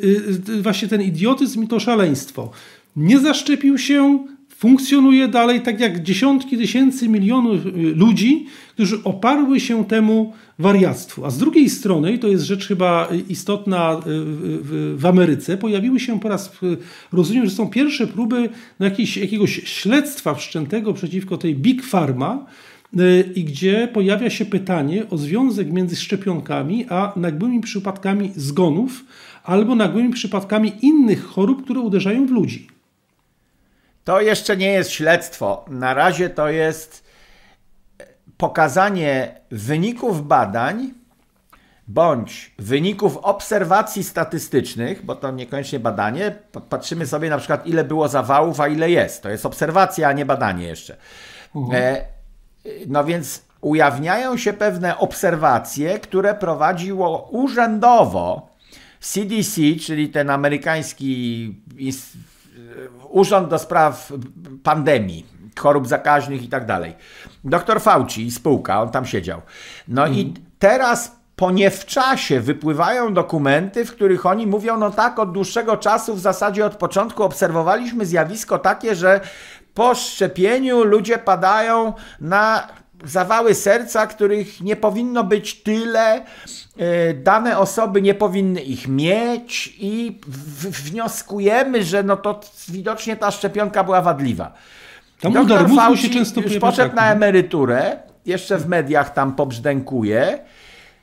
yy, 0.49 0.63
właśnie 0.63 0.89
ten 0.89 1.03
idiotyzm 1.03 1.63
i 1.63 1.69
to 1.69 1.81
szaleństwo. 1.81 2.51
Nie 2.97 3.19
zaszczepił 3.19 3.79
się, 3.79 4.27
funkcjonuje 4.57 5.29
dalej 5.29 5.61
tak 5.61 5.81
jak 5.81 6.03
dziesiątki 6.03 6.59
tysięcy 6.59 7.09
milionów 7.09 7.67
y, 7.67 7.71
ludzi, 7.73 8.47
którzy 8.75 9.05
oparły 9.05 9.61
się 9.61 9.85
temu 9.85 10.33
wariactwu. 10.59 11.25
A 11.25 11.31
z 11.31 11.39
drugiej 11.39 11.71
strony, 11.71 12.13
i 12.13 12.19
to 12.19 12.29
jest 12.29 12.45
rzecz 12.45 12.67
chyba 12.67 13.09
istotna 13.29 13.95
y, 13.95 14.01
w, 14.07 14.95
w 14.99 15.07
Ameryce, 15.07 15.57
pojawiły 15.57 16.01
się 16.01 16.21
po 16.21 16.29
raz, 16.29 16.59
rozumiem, 17.13 17.45
że 17.45 17.51
są 17.51 17.71
pierwsze 17.71 18.07
próby 18.07 18.49
no, 18.81 18.87
jakiegoś, 18.87 19.17
jakiegoś 19.17 19.61
śledztwa 19.65 20.35
wszczętego 20.35 20.93
przeciwko 20.93 21.39
tej 21.39 21.55
Big 21.55 21.83
Pharma, 21.83 22.47
y, 23.01 23.33
i 23.35 23.45
gdzie 23.45 23.89
pojawia 23.93 24.31
się 24.31 24.45
pytanie 24.45 25.11
o 25.11 25.19
związek 25.19 25.73
między 25.73 25.97
szczepionkami 25.97 26.87
a 26.89 27.13
nagłymi 27.17 27.61
przypadkami 27.61 28.31
zgonów 28.37 29.05
albo 29.45 29.75
nagłymi 29.75 30.13
przypadkami 30.13 30.73
innych 30.83 31.25
chorób, 31.25 31.65
które 31.65 31.81
uderzają 31.81 32.27
w 32.27 32.31
ludzi. 32.31 32.74
To 34.05 34.21
jeszcze 34.21 34.57
nie 34.57 34.73
jest 34.73 34.91
śledztwo. 34.91 35.65
Na 35.69 35.95
razie 35.95 36.31
to 36.31 36.49
jest 36.49 37.05
pokazanie 38.37 39.41
wyników 39.51 40.27
badań 40.27 40.91
bądź 41.89 42.55
wyników 42.59 43.17
obserwacji 43.17 44.05
statystycznych, 44.05 45.05
bo 45.05 45.17
to 45.17 45.31
niekoniecznie 45.31 45.81
badanie. 45.81 46.37
Patrzymy 46.69 47.07
sobie 47.07 47.31
na 47.31 47.39
przykład, 47.39 47.67
ile 47.67 47.85
było 47.85 48.09
zawałów, 48.09 48.61
a 48.61 48.69
ile 48.69 48.91
jest. 48.91 49.23
To 49.23 49.31
jest 49.31 49.47
obserwacja, 49.47 50.09
a 50.09 50.13
nie 50.13 50.27
badanie 50.27 50.67
jeszcze. 50.67 50.97
Mhm. 51.57 51.83
E, 51.85 52.05
no 52.87 53.05
więc 53.05 53.43
ujawniają 53.61 54.37
się 54.37 54.53
pewne 54.53 54.99
obserwacje, 54.99 55.99
które 55.99 56.35
prowadziło 56.35 57.29
urzędowo 57.31 58.49
CDC, 59.01 59.61
czyli 59.87 60.09
ten 60.09 60.31
amerykański 60.31 61.55
Urząd 63.15 63.49
do 63.49 63.59
Spraw 63.59 64.13
Pandemii, 64.63 65.27
chorób 65.59 65.89
zakaźnych 65.89 66.43
i 66.43 66.49
tak 66.49 66.67
dalej. 66.67 66.95
Doktor 67.45 67.81
Fauci 67.81 68.27
i 68.27 68.31
spółka, 68.31 68.83
on 68.83 68.91
tam 68.91 69.07
siedział. 69.07 69.41
No 69.89 70.07
i 70.07 70.21
mhm. 70.21 70.47
teraz 70.59 71.17
po 71.37 71.51
nie 71.51 71.71
w 71.71 71.87
czasie 71.87 72.41
wypływają 72.41 73.15
dokumenty, 73.15 73.85
w 73.85 73.93
których 73.93 74.27
oni 74.27 74.47
mówią, 74.47 74.79
no 74.79 74.91
tak, 74.91 75.19
od 75.19 75.33
dłuższego 75.33 75.77
czasu, 75.77 76.15
w 76.15 76.21
zasadzie 76.21 76.67
od 76.67 76.77
początku 76.77 77.23
obserwowaliśmy 77.23 78.07
zjawisko 78.07 78.59
takie, 78.59 78.95
że 78.95 79.21
po 79.75 79.95
szczepieniu 79.95 80.85
ludzie 80.85 81.19
padają 81.19 81.93
na 82.21 82.69
zawały 83.05 83.55
serca, 83.55 84.07
których 84.07 84.61
nie 84.61 84.77
powinno 84.77 85.25
być 85.25 85.63
tyle, 85.63 86.23
e, 86.79 87.15
dane 87.15 87.59
osoby 87.59 88.03
nie 88.03 88.15
powinny 88.15 88.61
ich 88.61 88.89
mieć 88.89 89.75
i 89.79 90.19
wnioskujemy, 90.85 91.85
że 91.85 92.03
no 92.03 92.17
to 92.17 92.41
widocznie 92.69 93.17
ta 93.17 93.31
szczepionka 93.31 93.85
była 93.85 94.03
wadliwa. 94.03 94.53
Tam 95.21 95.33
Doktor 95.33 95.69
Fauci 95.77 96.03
się 96.03 96.11
często 96.11 96.41
już 96.41 96.59
poszedł 96.59 96.89
tak. 96.89 96.97
na 96.97 97.13
emeryturę, 97.13 97.97
jeszcze 98.27 98.59
w 98.59 98.69
mediach 98.69 99.13
tam 99.13 99.33
pobrzdękuje. 99.33 100.39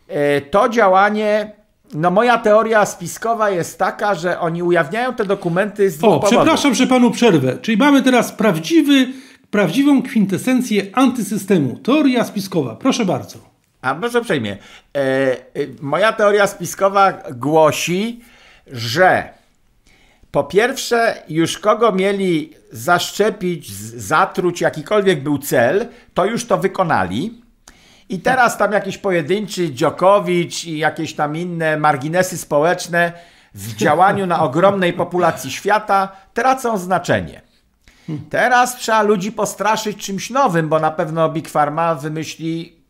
E, 0.08 0.42
to 0.42 0.70
działanie 0.70 1.62
no 1.94 2.12
moja 2.12 2.38
teoria 2.38 2.86
spiskowa 2.86 3.50
jest 3.50 3.80
taka, 3.80 4.16
że 4.16 4.40
oni 4.40 4.64
ujawniają 4.64 5.14
te 5.14 5.26
dokumenty 5.26 5.90
z 5.90 5.98
dwóch 5.98 6.10
O, 6.10 6.20
powodów. 6.20 6.40
przepraszam, 6.40 6.76
że 6.76 6.88
panu 6.88 7.12
przerwę. 7.12 7.58
Czyli 7.62 7.78
mamy 7.78 8.02
teraz 8.02 8.32
prawdziwy 8.32 9.08
prawdziwą 9.52 10.02
kwintesencję 10.02 10.84
antysystemu. 10.94 11.78
Teoria 11.78 12.24
spiskowa. 12.24 12.76
Proszę 12.76 13.06
bardzo. 13.06 13.40
A 13.82 13.96
proszę 13.96 14.20
uprzejmie. 14.20 14.52
E, 14.52 14.98
e, 14.98 15.38
moja 15.82 16.14
teoria 16.14 16.48
spiskowa 16.48 17.14
głosi, 17.32 18.22
że 18.68 19.30
po 20.32 20.44
pierwsze, 20.44 21.24
już 21.30 21.58
kogo 21.58 21.92
mieli 21.92 22.54
zaszczepić, 22.72 23.74
zatruć, 24.02 24.62
jakikolwiek 24.62 25.24
był 25.24 25.38
cel, 25.38 25.88
to 26.14 26.26
już 26.26 26.46
to 26.46 26.58
wykonali. 26.58 27.42
I 28.10 28.20
teraz 28.20 28.58
tam 28.58 28.72
jakiś 28.72 28.98
pojedynczy 28.98 29.74
Dziokowicz 29.74 30.66
i 30.66 30.78
jakieś 30.78 31.14
tam 31.14 31.38
inne 31.38 31.78
marginesy 31.78 32.38
społeczne 32.38 33.12
w 33.54 33.76
działaniu 33.76 34.26
na 34.26 34.44
ogromnej 34.44 34.94
populacji 34.94 35.52
świata 35.52 36.12
tracą 36.34 36.78
znaczenie. 36.78 37.51
Teraz 38.30 38.76
trzeba 38.76 39.02
ludzi 39.02 39.32
postraszyć 39.32 40.06
czymś 40.06 40.30
nowym, 40.30 40.70
bo 40.70 40.80
na 40.80 40.92
pewno 40.92 41.30
Big 41.30 41.50
Pharma 41.50 41.96
wymyśli 41.96 42.82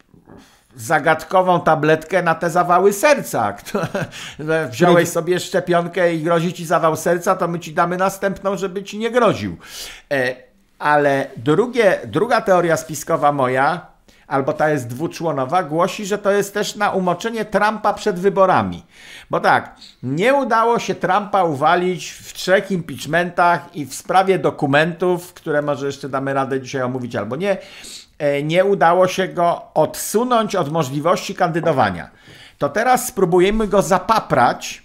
zagadkową 0.76 1.62
tabletkę 1.62 2.24
na 2.24 2.36
te 2.36 2.50
zawały 2.50 2.94
serca. 2.94 3.56
Wziąłeś 4.72 5.10
sobie 5.10 5.40
szczepionkę 5.40 6.14
i 6.16 6.24
grozi 6.24 6.54
ci 6.54 6.66
zawał 6.66 6.96
serca, 6.96 7.36
to 7.36 7.48
my 7.48 7.60
ci 7.60 7.74
damy 7.74 7.98
następną, 7.98 8.58
żeby 8.58 8.84
ci 8.84 8.98
nie 8.98 9.12
groził. 9.12 9.58
E, 10.12 10.36
ale 10.80 11.28
drugie, 11.38 12.00
druga 12.06 12.42
teoria 12.42 12.78
spiskowa 12.78 13.32
moja, 13.32 13.91
albo 14.32 14.54
ta 14.54 14.70
jest 14.70 14.88
dwuczłonowa, 14.88 15.64
głosi, 15.64 16.06
że 16.06 16.18
to 16.18 16.32
jest 16.32 16.54
też 16.54 16.76
na 16.76 16.92
umoczenie 16.92 17.46
Trumpa 17.46 17.94
przed 17.94 18.20
wyborami. 18.20 18.84
Bo 19.30 19.40
tak, 19.40 19.76
nie 20.04 20.34
udało 20.34 20.80
się 20.80 20.96
Trumpa 20.96 21.44
uwalić 21.44 22.10
w 22.10 22.34
trzech 22.34 22.72
impeachmentach 22.72 23.76
i 23.76 23.86
w 23.86 23.94
sprawie 23.94 24.40
dokumentów, 24.40 25.34
które 25.34 25.62
może 25.62 25.86
jeszcze 25.86 26.10
damy 26.10 26.34
radę 26.34 26.62
dzisiaj 26.62 26.82
omówić 26.82 27.16
albo 27.16 27.36
nie, 27.36 27.58
e, 28.18 28.44
nie 28.44 28.66
udało 28.66 29.08
się 29.08 29.28
go 29.28 29.62
odsunąć 29.74 30.56
od 30.56 30.72
możliwości 30.72 31.36
kandydowania. 31.36 32.10
To 32.58 32.70
teraz 32.70 33.08
spróbujemy 33.08 33.68
go 33.68 33.82
zapaprać 33.82 34.84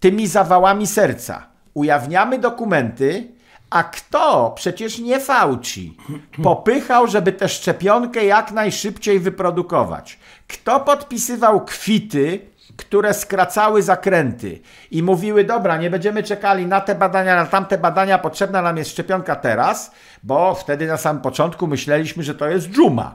tymi 0.00 0.26
zawałami 0.26 0.86
serca. 0.86 1.46
Ujawniamy 1.74 2.38
dokumenty, 2.38 3.33
a 3.74 3.84
kto? 3.84 4.52
Przecież 4.56 4.98
nie 4.98 5.20
Fauci. 5.20 5.96
Popychał, 6.42 7.06
żeby 7.06 7.32
tę 7.32 7.48
szczepionkę 7.48 8.24
jak 8.24 8.52
najszybciej 8.52 9.20
wyprodukować. 9.20 10.18
Kto 10.48 10.80
podpisywał 10.80 11.64
kwity, 11.64 12.40
które 12.76 13.14
skracały 13.14 13.82
zakręty 13.82 14.60
i 14.90 15.02
mówiły: 15.02 15.44
Dobra, 15.44 15.76
nie 15.76 15.90
będziemy 15.90 16.22
czekali 16.22 16.66
na 16.66 16.80
te 16.80 16.94
badania, 16.94 17.36
na 17.36 17.46
tamte 17.46 17.78
badania, 17.78 18.18
potrzebna 18.18 18.62
nam 18.62 18.76
jest 18.76 18.90
szczepionka 18.90 19.36
teraz, 19.36 19.90
bo 20.22 20.54
wtedy 20.54 20.86
na 20.86 20.96
samym 20.96 21.22
początku 21.22 21.66
myśleliśmy, 21.66 22.22
że 22.22 22.34
to 22.34 22.48
jest 22.48 22.68
dżuma. 22.68 23.14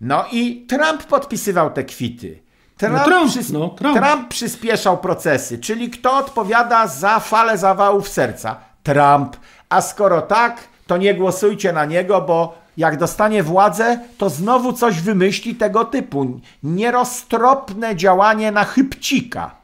No 0.00 0.24
i 0.32 0.66
Trump 0.68 1.04
podpisywał 1.04 1.70
te 1.70 1.84
kwity. 1.84 2.42
Trump, 2.76 2.94
no 2.94 3.04
Trump, 3.04 3.30
przys 3.30 3.52
no, 3.52 3.68
Trump. 3.68 3.98
Trump 3.98 4.28
przyspieszał 4.28 4.98
procesy, 4.98 5.58
czyli 5.58 5.90
kto 5.90 6.16
odpowiada 6.16 6.86
za 6.86 7.20
falę 7.20 7.58
zawałów 7.58 8.08
serca? 8.08 8.65
Trump. 8.86 9.36
A 9.68 9.80
skoro 9.80 10.22
tak, 10.22 10.68
to 10.86 10.96
nie 10.96 11.14
głosujcie 11.14 11.72
na 11.72 11.84
niego, 11.84 12.20
bo 12.20 12.58
jak 12.76 12.98
dostanie 12.98 13.42
władzę, 13.42 14.00
to 14.18 14.30
znowu 14.30 14.72
coś 14.72 15.00
wymyśli 15.00 15.54
tego 15.54 15.84
typu. 15.84 16.40
Nieroztropne 16.62 17.96
działanie 17.96 18.52
na 18.52 18.64
chybcika. 18.64 19.56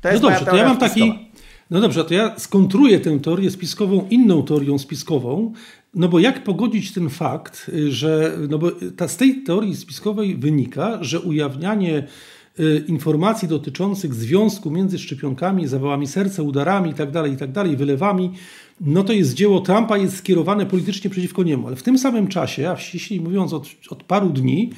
To 0.00 0.08
jest 0.08 0.22
no 0.22 0.30
dobrze, 0.30 0.46
to 0.46 0.56
ja 0.56 0.68
mam 0.68 0.76
taki. 0.76 1.28
No 1.70 1.80
dobrze, 1.80 2.04
to 2.04 2.14
ja 2.14 2.34
skontruję 2.38 3.00
tę 3.00 3.18
teorię 3.18 3.50
spiskową 3.50 4.06
inną 4.10 4.42
teorią 4.42 4.78
spiskową. 4.78 5.52
No 5.94 6.08
bo 6.08 6.18
jak 6.18 6.44
pogodzić 6.44 6.92
ten 6.92 7.10
fakt, 7.10 7.70
że 7.88 8.32
no 8.48 8.58
bo 8.58 8.70
ta, 8.96 9.08
z 9.08 9.16
tej 9.16 9.42
teorii 9.42 9.76
spiskowej 9.76 10.36
wynika, 10.36 10.98
że 11.00 11.20
ujawnianie 11.20 11.98
y, 11.98 12.06
informacji 12.88 13.48
dotyczących 13.48 14.14
związku 14.14 14.70
między 14.70 14.98
szczepionkami, 14.98 15.66
zawałami 15.66 16.06
serca, 16.06 16.42
udarami 16.42 16.90
itd., 16.90 17.12
tak 17.12 17.30
itd., 17.30 17.52
tak 17.52 17.76
wylewami, 17.76 18.30
no 18.80 19.04
to 19.04 19.12
jest 19.12 19.34
dzieło 19.34 19.60
Trumpa, 19.60 19.98
jest 19.98 20.16
skierowane 20.16 20.66
politycznie 20.66 21.10
przeciwko 21.10 21.42
niemu. 21.42 21.66
Ale 21.66 21.76
w 21.76 21.82
tym 21.82 21.98
samym 21.98 22.28
czasie, 22.28 22.70
a 22.70 22.76
ściślej 22.76 23.20
mówiąc 23.20 23.52
od, 23.52 23.66
od 23.90 24.02
paru 24.02 24.30
dni, 24.30 24.72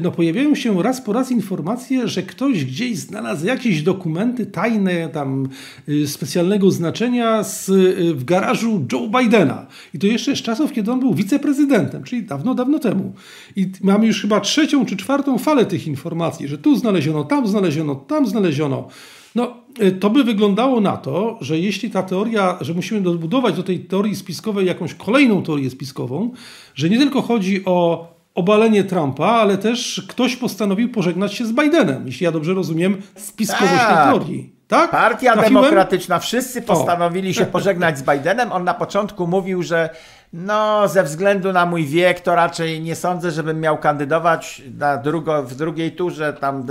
no 0.00 0.10
pojawiają 0.10 0.54
się 0.54 0.82
raz 0.82 1.00
po 1.00 1.12
raz 1.12 1.30
informacje, 1.30 2.08
że 2.08 2.22
ktoś 2.22 2.64
gdzieś 2.64 2.98
znalazł 2.98 3.46
jakieś 3.46 3.82
dokumenty 3.82 4.46
tajne, 4.46 5.08
tam 5.08 5.48
y, 5.88 6.08
specjalnego 6.08 6.70
znaczenia 6.70 7.44
z, 7.44 7.68
y, 7.68 8.14
w 8.14 8.24
garażu 8.24 8.86
Joe 8.92 9.08
Bidena. 9.08 9.66
I 9.94 9.98
to 9.98 10.06
jeszcze 10.06 10.36
z 10.36 10.42
czasów, 10.42 10.72
kiedy 10.72 10.92
on 10.92 11.00
był 11.00 11.14
wiceprezydentem, 11.14 12.02
czyli 12.02 12.22
dawno, 12.22 12.54
dawno 12.54 12.78
temu. 12.78 13.12
I 13.56 13.66
mamy 13.82 14.06
już 14.06 14.22
chyba 14.22 14.40
trzecią 14.40 14.86
czy 14.86 14.96
czwartą 14.96 15.38
falę 15.38 15.66
tych 15.66 15.86
informacji, 15.86 16.48
że 16.48 16.58
tu 16.58 16.76
znaleziono, 16.76 17.24
tam 17.24 17.46
znaleziono, 17.46 17.94
tam 17.94 18.26
znaleziono. 18.26 18.88
No, 19.34 19.56
to 20.00 20.10
by 20.10 20.24
wyglądało 20.24 20.80
na 20.80 20.96
to, 20.96 21.38
że 21.40 21.58
jeśli 21.58 21.90
ta 21.90 22.02
teoria, 22.02 22.58
że 22.60 22.74
musimy 22.74 23.00
dobudować 23.00 23.56
do 23.56 23.62
tej 23.62 23.80
teorii 23.80 24.16
spiskowej 24.16 24.66
jakąś 24.66 24.94
kolejną 24.94 25.42
teorię 25.42 25.70
spiskową, 25.70 26.30
że 26.74 26.90
nie 26.90 26.98
tylko 26.98 27.22
chodzi 27.22 27.64
o 27.64 28.15
obalenie 28.36 28.84
Trumpa, 28.84 29.26
ale 29.26 29.58
też 29.58 30.06
ktoś 30.08 30.36
postanowił 30.36 30.92
pożegnać 30.92 31.34
się 31.34 31.46
z 31.46 31.52
Bidenem, 31.52 32.06
jeśli 32.06 32.24
ja 32.24 32.32
dobrze 32.32 32.54
rozumiem 32.54 33.02
spiskowość 33.16 33.72
tak. 33.72 33.88
tej 33.88 33.96
teorii. 33.96 34.56
Tak? 34.68 34.90
Partia 34.90 35.32
Trafiłem? 35.32 35.62
Demokratyczna, 35.62 36.18
wszyscy 36.18 36.62
postanowili 36.62 37.30
o. 37.30 37.32
się 37.32 37.46
pożegnać 37.46 37.98
z 37.98 38.02
Bidenem. 38.02 38.52
On 38.52 38.64
na 38.64 38.74
początku 38.74 39.26
mówił, 39.26 39.62
że 39.62 39.90
no, 40.32 40.88
ze 40.88 41.02
względu 41.04 41.52
na 41.52 41.66
mój 41.66 41.86
wiek, 41.86 42.20
to 42.20 42.34
raczej 42.34 42.80
nie 42.80 42.96
sądzę, 42.96 43.30
żebym 43.30 43.60
miał 43.60 43.78
kandydować 43.78 44.62
na 44.78 44.96
drugo, 44.96 45.42
w 45.42 45.54
drugiej 45.54 45.92
turze, 45.92 46.32
tam 46.32 46.66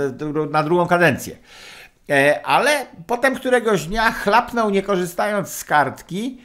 na 0.50 0.62
drugą 0.62 0.86
kadencję. 0.86 1.36
E, 2.10 2.46
ale 2.46 2.86
potem 3.06 3.34
któregoś 3.34 3.86
dnia 3.86 4.12
chlapnął, 4.12 4.70
nie 4.70 4.82
korzystając 4.82 5.48
z 5.48 5.64
kartki. 5.64 6.38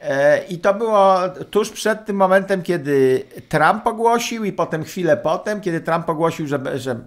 E, 0.00 0.44
I 0.44 0.58
to 0.58 0.74
było 0.74 1.18
tuż 1.50 1.70
przed 1.70 2.06
tym 2.06 2.16
momentem, 2.16 2.62
kiedy 2.62 3.24
Trump 3.48 3.86
ogłosił, 3.86 4.44
i 4.44 4.52
potem 4.52 4.84
chwilę 4.84 5.16
potem, 5.16 5.60
kiedy 5.60 5.80
Trump 5.80 6.08
ogłosił, 6.08 6.46
że, 6.46 6.78
że 6.78 7.00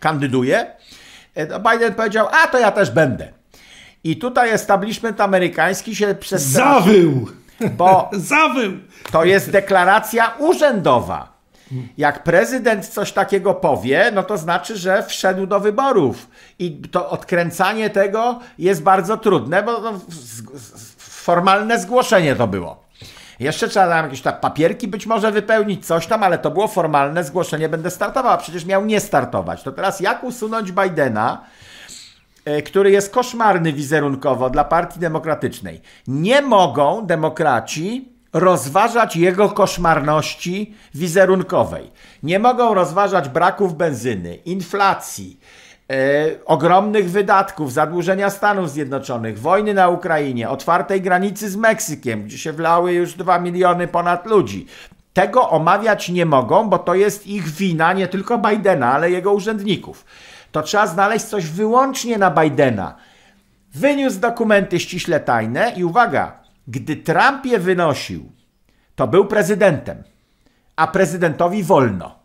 kandyduje. 0.00 0.66
E, 1.34 1.60
Biden 1.60 1.94
powiedział: 1.94 2.26
A 2.30 2.46
to 2.46 2.58
ja 2.58 2.72
też 2.72 2.90
będę. 2.90 3.28
I 4.04 4.16
tutaj 4.16 4.50
establishment 4.50 5.20
amerykański 5.20 5.96
się 5.96 6.14
przez. 6.14 6.42
Zawył! 6.42 7.28
Bo 7.76 8.10
Zawył! 8.32 8.72
To 9.12 9.24
jest 9.24 9.50
deklaracja 9.50 10.34
urzędowa. 10.38 11.40
Jak 11.98 12.22
prezydent 12.22 12.86
coś 12.86 13.12
takiego 13.12 13.54
powie, 13.54 14.10
no 14.14 14.22
to 14.22 14.38
znaczy, 14.38 14.76
że 14.76 15.02
wszedł 15.02 15.46
do 15.46 15.60
wyborów. 15.60 16.26
I 16.58 16.72
to 16.90 17.10
odkręcanie 17.10 17.90
tego 17.90 18.40
jest 18.58 18.82
bardzo 18.82 19.16
trudne, 19.16 19.62
bo 19.62 19.80
no, 19.80 20.00
formalne 21.30 21.80
zgłoszenie 21.80 22.36
to 22.36 22.46
było. 22.46 22.84
Jeszcze 23.40 23.68
trzeba 23.68 23.88
tam 23.88 24.04
jakieś 24.04 24.22
tak 24.22 24.40
papierki 24.40 24.88
być 24.88 25.06
może 25.06 25.32
wypełnić, 25.32 25.86
coś 25.86 26.06
tam, 26.06 26.22
ale 26.22 26.38
to 26.38 26.50
było 26.50 26.68
formalne 26.68 27.24
zgłoszenie, 27.24 27.68
będę 27.68 27.90
startował, 27.90 28.32
a 28.32 28.36
przecież 28.36 28.64
miał 28.64 28.84
nie 28.84 29.00
startować. 29.00 29.62
To 29.62 29.72
teraz 29.72 30.00
jak 30.00 30.24
usunąć 30.24 30.72
Bidena, 30.72 31.44
e, 32.44 32.62
który 32.62 32.90
jest 32.90 33.12
koszmarny 33.12 33.72
wizerunkowo 33.72 34.50
dla 34.50 34.64
Partii 34.64 35.00
Demokratycznej? 35.00 35.80
Nie 36.06 36.42
mogą 36.42 37.06
demokraci 37.06 38.08
rozważać 38.32 39.16
jego 39.16 39.48
koszmarności 39.48 40.74
wizerunkowej. 40.94 41.90
Nie 42.22 42.38
mogą 42.38 42.74
rozważać 42.74 43.28
braków 43.28 43.76
benzyny, 43.76 44.34
inflacji, 44.34 45.40
e, 45.90 45.94
ogromnych 46.46 47.10
wydatków, 47.10 47.72
zadłużenia 47.72 48.30
Stanów 48.30 48.70
Zjednoczonych, 48.70 49.38
wojny 49.38 49.74
na 49.74 49.88
Ukrainie, 49.88 50.50
otwartej 50.50 51.00
granicy 51.00 51.50
z 51.50 51.56
Meksykiem, 51.56 52.24
gdzie 52.24 52.38
się 52.38 52.52
wlały 52.52 52.92
już 52.92 53.14
2 53.14 53.38
miliony 53.38 53.88
ponad 53.88 54.26
ludzi. 54.26 54.66
Tego 55.12 55.50
omawiać 55.50 56.08
nie 56.08 56.26
mogą, 56.26 56.68
bo 56.68 56.78
to 56.78 56.94
jest 56.94 57.26
ich 57.26 57.48
wina 57.48 57.92
nie 57.92 58.08
tylko 58.08 58.38
Bidena, 58.38 58.92
ale 58.92 59.10
jego 59.10 59.32
urzędników. 59.32 60.04
To 60.52 60.62
trzeba 60.62 60.86
znaleźć 60.86 61.24
coś 61.24 61.46
wyłącznie 61.46 62.18
na 62.18 62.30
Bidena. 62.30 62.94
Wyniósł 63.74 64.20
dokumenty 64.20 64.80
ściśle 64.80 65.20
tajne 65.20 65.72
i 65.76 65.84
uwaga, 65.84 66.32
gdy 66.68 66.96
Trump 66.96 67.46
je 67.46 67.58
wynosił, 67.58 68.32
to 68.96 69.06
był 69.06 69.24
prezydentem, 69.24 70.02
a 70.76 70.86
prezydentowi 70.86 71.62
wolno. 71.62 72.20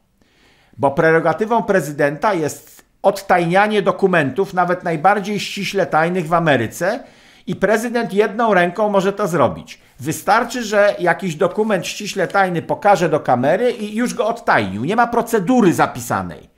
Bo 0.78 0.91
prerogatywą 0.91 1.63
prezydenta 1.63 2.34
jest 2.34 2.74
odtajnianie 3.05 3.81
dokumentów, 3.81 4.53
nawet 4.53 4.83
najbardziej 4.83 5.39
ściśle 5.39 5.85
tajnych 5.85 6.27
w 6.27 6.33
Ameryce, 6.33 6.99
i 7.47 7.55
prezydent 7.55 8.13
jedną 8.13 8.53
ręką 8.53 8.89
może 8.89 9.13
to 9.13 9.27
zrobić. 9.27 9.79
Wystarczy, 9.99 10.63
że 10.63 10.95
jakiś 10.99 11.35
dokument 11.35 11.87
ściśle 11.87 12.27
tajny 12.27 12.61
pokaże 12.61 13.09
do 13.09 13.19
kamery 13.19 13.71
i 13.71 13.95
już 13.95 14.13
go 14.13 14.27
odtajnił. 14.27 14.85
Nie 14.85 14.95
ma 14.95 15.07
procedury 15.07 15.73
zapisanej. 15.73 16.49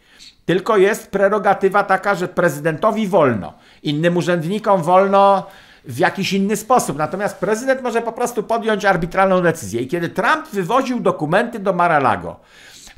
Tylko 0.46 0.78
jest 0.78 1.12
prerogatywa 1.12 1.84
taka, 1.84 2.16
że 2.16 2.28
prezydentowi 2.28 3.08
wolno, 3.08 3.54
innym 3.84 4.18
urzędnikom 4.18 4.82
wolno 4.82 5.48
w 5.86 5.98
jakiś 5.98 6.34
inny 6.34 6.56
sposób. 6.56 6.98
Natomiast 6.98 7.38
prezydent 7.38 7.82
może 7.82 8.02
po 8.02 8.12
prostu 8.12 8.44
podjąć 8.44 8.86
arbitralną 8.86 9.42
decyzję. 9.42 9.82
I 9.82 9.88
kiedy 9.88 10.10
Trump 10.10 10.48
wywoził 10.54 11.00
dokumenty 11.00 11.60
do 11.60 11.74
Mar-a-Lago, 11.74 12.36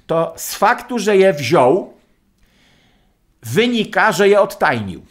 to 0.07 0.33
z 0.35 0.55
faktu, 0.55 0.99
że 0.99 1.17
je 1.17 1.33
wziął, 1.33 1.93
wynika, 3.43 4.11
że 4.11 4.29
je 4.29 4.41
odtajnił. 4.41 5.01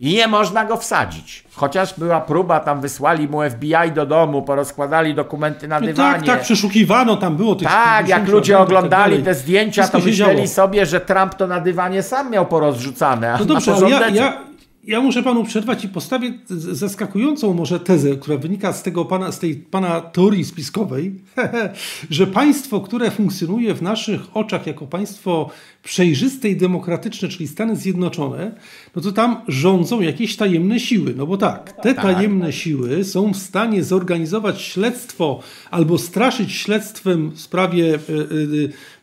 I 0.00 0.14
nie 0.14 0.28
można 0.28 0.64
go 0.64 0.76
wsadzić. 0.76 1.44
Chociaż 1.54 1.98
była 1.98 2.20
próba, 2.20 2.60
tam 2.60 2.80
wysłali 2.80 3.28
mu 3.28 3.38
FBI 3.50 3.92
do 3.94 4.06
domu, 4.06 4.42
porozkładali 4.42 5.14
dokumenty 5.14 5.68
na 5.68 5.80
No 5.80 5.86
dywanie. 5.86 6.14
tak, 6.18 6.26
tak, 6.26 6.40
przeszukiwano, 6.42 7.16
tam 7.16 7.36
było 7.36 7.54
tych 7.54 7.68
Tak, 7.68 8.08
jak 8.08 8.20
50 8.20 8.28
ludzie 8.28 8.52
tak 8.52 8.62
oglądali 8.62 9.10
dalej. 9.12 9.22
te 9.24 9.34
zdjęcia, 9.34 9.82
Wszystko 9.82 9.98
to 9.98 10.04
myśleli 10.04 10.36
działo. 10.36 10.48
sobie, 10.48 10.86
że 10.86 11.00
Trump 11.00 11.34
to 11.34 11.46
na 11.46 11.60
dywanie 11.60 12.02
sam 12.02 12.30
miał 12.30 12.46
porozrzucane. 12.46 13.32
a 13.34 13.38
No 13.38 13.44
dobrze, 13.44 13.74
ale 13.74 13.90
ja, 13.90 14.08
ja, 14.08 14.38
ja 14.86 15.00
muszę 15.00 15.22
panu 15.22 15.44
przerwać 15.44 15.84
i 15.84 15.88
postawię 15.88 16.32
zaskakującą 16.48 17.54
może 17.54 17.80
tezę, 17.80 18.16
która 18.16 18.38
wynika 18.38 18.72
z 18.72 18.82
tego 18.82 19.04
pana, 19.04 19.32
z 19.32 19.38
tej 19.38 19.54
pana 19.54 20.00
teorii 20.00 20.44
spiskowej, 20.44 21.14
że 22.10 22.26
państwo, 22.26 22.80
które 22.80 23.10
funkcjonuje 23.10 23.74
w 23.74 23.82
naszych 23.82 24.36
oczach 24.36 24.66
jako 24.66 24.86
państwo 24.86 25.50
przejrzyste 25.82 26.48
i 26.48 26.56
demokratyczne, 26.56 27.28
czyli 27.28 27.48
Stany 27.48 27.76
Zjednoczone, 27.76 28.54
no 28.96 29.02
to 29.02 29.12
tam 29.12 29.36
rządzą 29.48 30.00
jakieś 30.00 30.36
tajemne 30.36 30.80
siły. 30.80 31.14
No 31.16 31.26
bo 31.26 31.36
tak, 31.36 31.72
te 31.82 31.94
tajemne 31.94 32.52
siły 32.52 33.04
są 33.04 33.32
w 33.32 33.36
stanie 33.36 33.84
zorganizować 33.84 34.62
śledztwo 34.62 35.40
albo 35.70 35.98
straszyć 35.98 36.52
śledztwem 36.52 37.30
w 37.30 37.40
sprawie 37.40 37.94
y, 37.94 38.12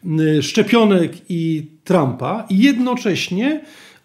y, 0.06 0.20
y, 0.22 0.44
szczepionek 0.44 1.12
i 1.30 1.68
Trumpa 1.84 2.46
i 2.50 2.58
jednocześnie 2.58 3.62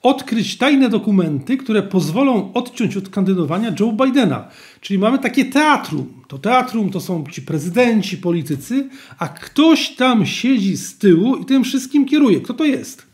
odkryć 0.07 0.59
tajne 0.59 0.88
dokumenty, 0.88 1.57
które 1.57 1.83
pozwolą 1.83 2.53
odciąć 2.53 2.97
od 2.97 3.09
kandydowania 3.09 3.73
Joe 3.81 3.92
Bidena. 3.92 4.49
Czyli 4.81 4.99
mamy 4.99 5.19
takie 5.19 5.45
teatrum. 5.45 6.23
To 6.29 6.38
teatrum 6.38 6.90
to 6.90 7.01
są 7.01 7.25
ci 7.33 7.42
prezydenci, 7.42 8.19
politycy, 8.19 8.88
a 9.19 9.29
ktoś 9.29 9.97
tam 9.97 10.27
siedzi 10.27 10.77
z 10.77 10.99
tyłu 10.99 11.37
i 11.37 11.45
tym 11.45 11.64
wszystkim 11.64 12.07
kieruje. 12.07 12.40
Kto 12.40 12.55
to 12.55 12.64
jest? 12.64 13.07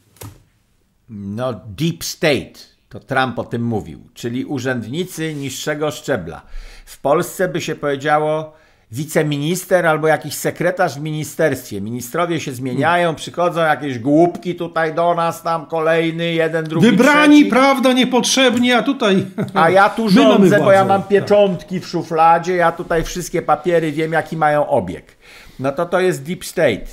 No, 1.10 1.60
deep 1.76 2.04
state, 2.04 2.58
to 2.88 3.00
Trump 3.00 3.38
o 3.38 3.44
tym 3.44 3.64
mówił, 3.64 4.00
czyli 4.14 4.44
urzędnicy 4.44 5.34
niższego 5.34 5.90
szczebla. 5.90 6.42
W 6.84 7.00
Polsce 7.00 7.48
by 7.48 7.60
się 7.60 7.74
powiedziało 7.74 8.61
wiceminister 8.92 9.86
albo 9.86 10.08
jakiś 10.08 10.34
sekretarz 10.34 10.94
w 10.94 11.00
ministerstwie. 11.00 11.80
Ministrowie 11.80 12.40
się 12.40 12.52
zmieniają, 12.52 13.14
przychodzą 13.14 13.60
jakieś 13.60 13.98
głupki 13.98 14.54
tutaj 14.54 14.94
do 14.94 15.14
nas, 15.14 15.42
tam 15.42 15.66
kolejny, 15.66 16.32
jeden, 16.32 16.64
drugi, 16.64 16.90
Wybrani, 16.90 17.36
trzeci. 17.36 17.50
prawda, 17.50 17.92
niepotrzebni, 17.92 18.72
a 18.72 18.82
tutaj... 18.82 19.26
A 19.54 19.70
ja 19.70 19.90
tu 19.90 20.08
rządzę, 20.18 20.58
bo 20.58 20.72
ja 20.72 20.84
mam 20.84 21.02
pieczątki 21.02 21.80
w 21.80 21.86
szufladzie, 21.86 22.56
ja 22.56 22.72
tutaj 22.72 23.04
wszystkie 23.04 23.42
papiery 23.42 23.92
wiem, 23.92 24.12
jaki 24.12 24.36
mają 24.36 24.68
obieg. 24.68 25.16
No 25.58 25.72
to 25.72 25.86
to 25.86 26.00
jest 26.00 26.22
deep 26.22 26.44
state. 26.44 26.86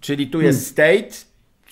Czyli 0.00 0.26
tu 0.26 0.40
jest 0.40 0.66
state, 0.66 1.10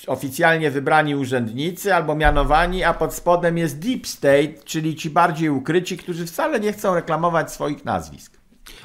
oficjalnie 0.07 0.71
wybrani 0.71 1.17
urzędnicy 1.17 1.95
albo 1.95 2.15
mianowani, 2.15 2.85
a 2.85 2.95
pod 2.95 3.15
spodem 3.15 3.59
jest 3.59 3.79
deep 3.79 4.07
state, 4.07 4.65
czyli 4.65 4.97
ci 4.97 5.11
bardziej 5.11 5.51
ukryci, 5.51 5.97
którzy 5.97 6.27
wcale 6.27 6.61
nie 6.61 6.73
chcą 6.73 6.95
reklamować 6.95 7.53
swoich 7.53 7.85
nazwisk. 7.85 8.38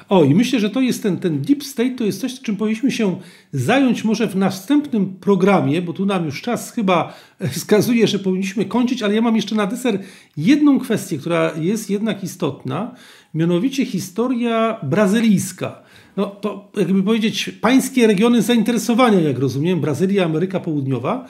O, 0.08 0.24
i 0.24 0.34
myślę, 0.34 0.60
że 0.60 0.70
to 0.70 0.80
jest 0.80 1.02
ten, 1.02 1.16
ten 1.16 1.42
deep 1.42 1.64
state, 1.64 1.90
to 1.90 2.04
jest 2.04 2.20
coś, 2.20 2.40
czym 2.40 2.56
powinniśmy 2.56 2.90
się 2.90 3.20
zająć 3.52 4.04
może 4.04 4.28
w 4.28 4.36
następnym 4.36 5.06
programie, 5.20 5.82
bo 5.82 5.92
tu 5.92 6.06
nam 6.06 6.24
już 6.24 6.42
czas 6.42 6.72
chyba 6.72 7.14
wskazuje, 7.52 8.06
że 8.06 8.18
powinniśmy 8.18 8.64
kończyć, 8.64 9.02
ale 9.02 9.14
ja 9.14 9.20
mam 9.20 9.36
jeszcze 9.36 9.54
na 9.54 9.66
deser 9.66 9.98
jedną 10.36 10.78
kwestię, 10.78 11.18
która 11.18 11.52
jest 11.60 11.90
jednak 11.90 12.24
istotna, 12.24 12.94
mianowicie 13.34 13.86
historia 13.86 14.78
brazylijska. 14.82 15.82
No 16.16 16.26
to 16.26 16.70
jakby 16.76 17.02
powiedzieć 17.02 17.50
pańskie 17.60 18.06
regiony 18.06 18.42
zainteresowania, 18.42 19.20
jak 19.20 19.38
rozumiem, 19.38 19.80
Brazylia, 19.80 20.24
Ameryka 20.24 20.60
Południowa. 20.60 21.26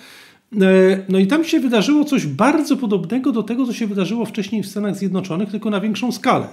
E, 0.60 1.04
No 1.08 1.18
i 1.18 1.26
tam 1.26 1.44
się 1.44 1.60
wydarzyło 1.60 2.04
coś 2.04 2.26
bardzo 2.26 2.76
podobnego 2.76 3.32
do 3.32 3.42
tego, 3.42 3.66
co 3.66 3.72
się 3.72 3.86
wydarzyło 3.86 4.24
wcześniej 4.24 4.62
w 4.62 4.66
Stanach 4.66 4.96
Zjednoczonych, 4.96 5.50
tylko 5.50 5.70
na 5.70 5.80
większą 5.80 6.12
skalę. 6.12 6.48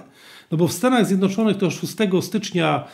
No 0.52 0.58
bo 0.58 0.68
w 0.68 0.72
Stanach 0.72 1.06
Zjednoczonych 1.06 1.56
to 1.56 1.70
6 1.70 1.94
stycznia 2.20 2.84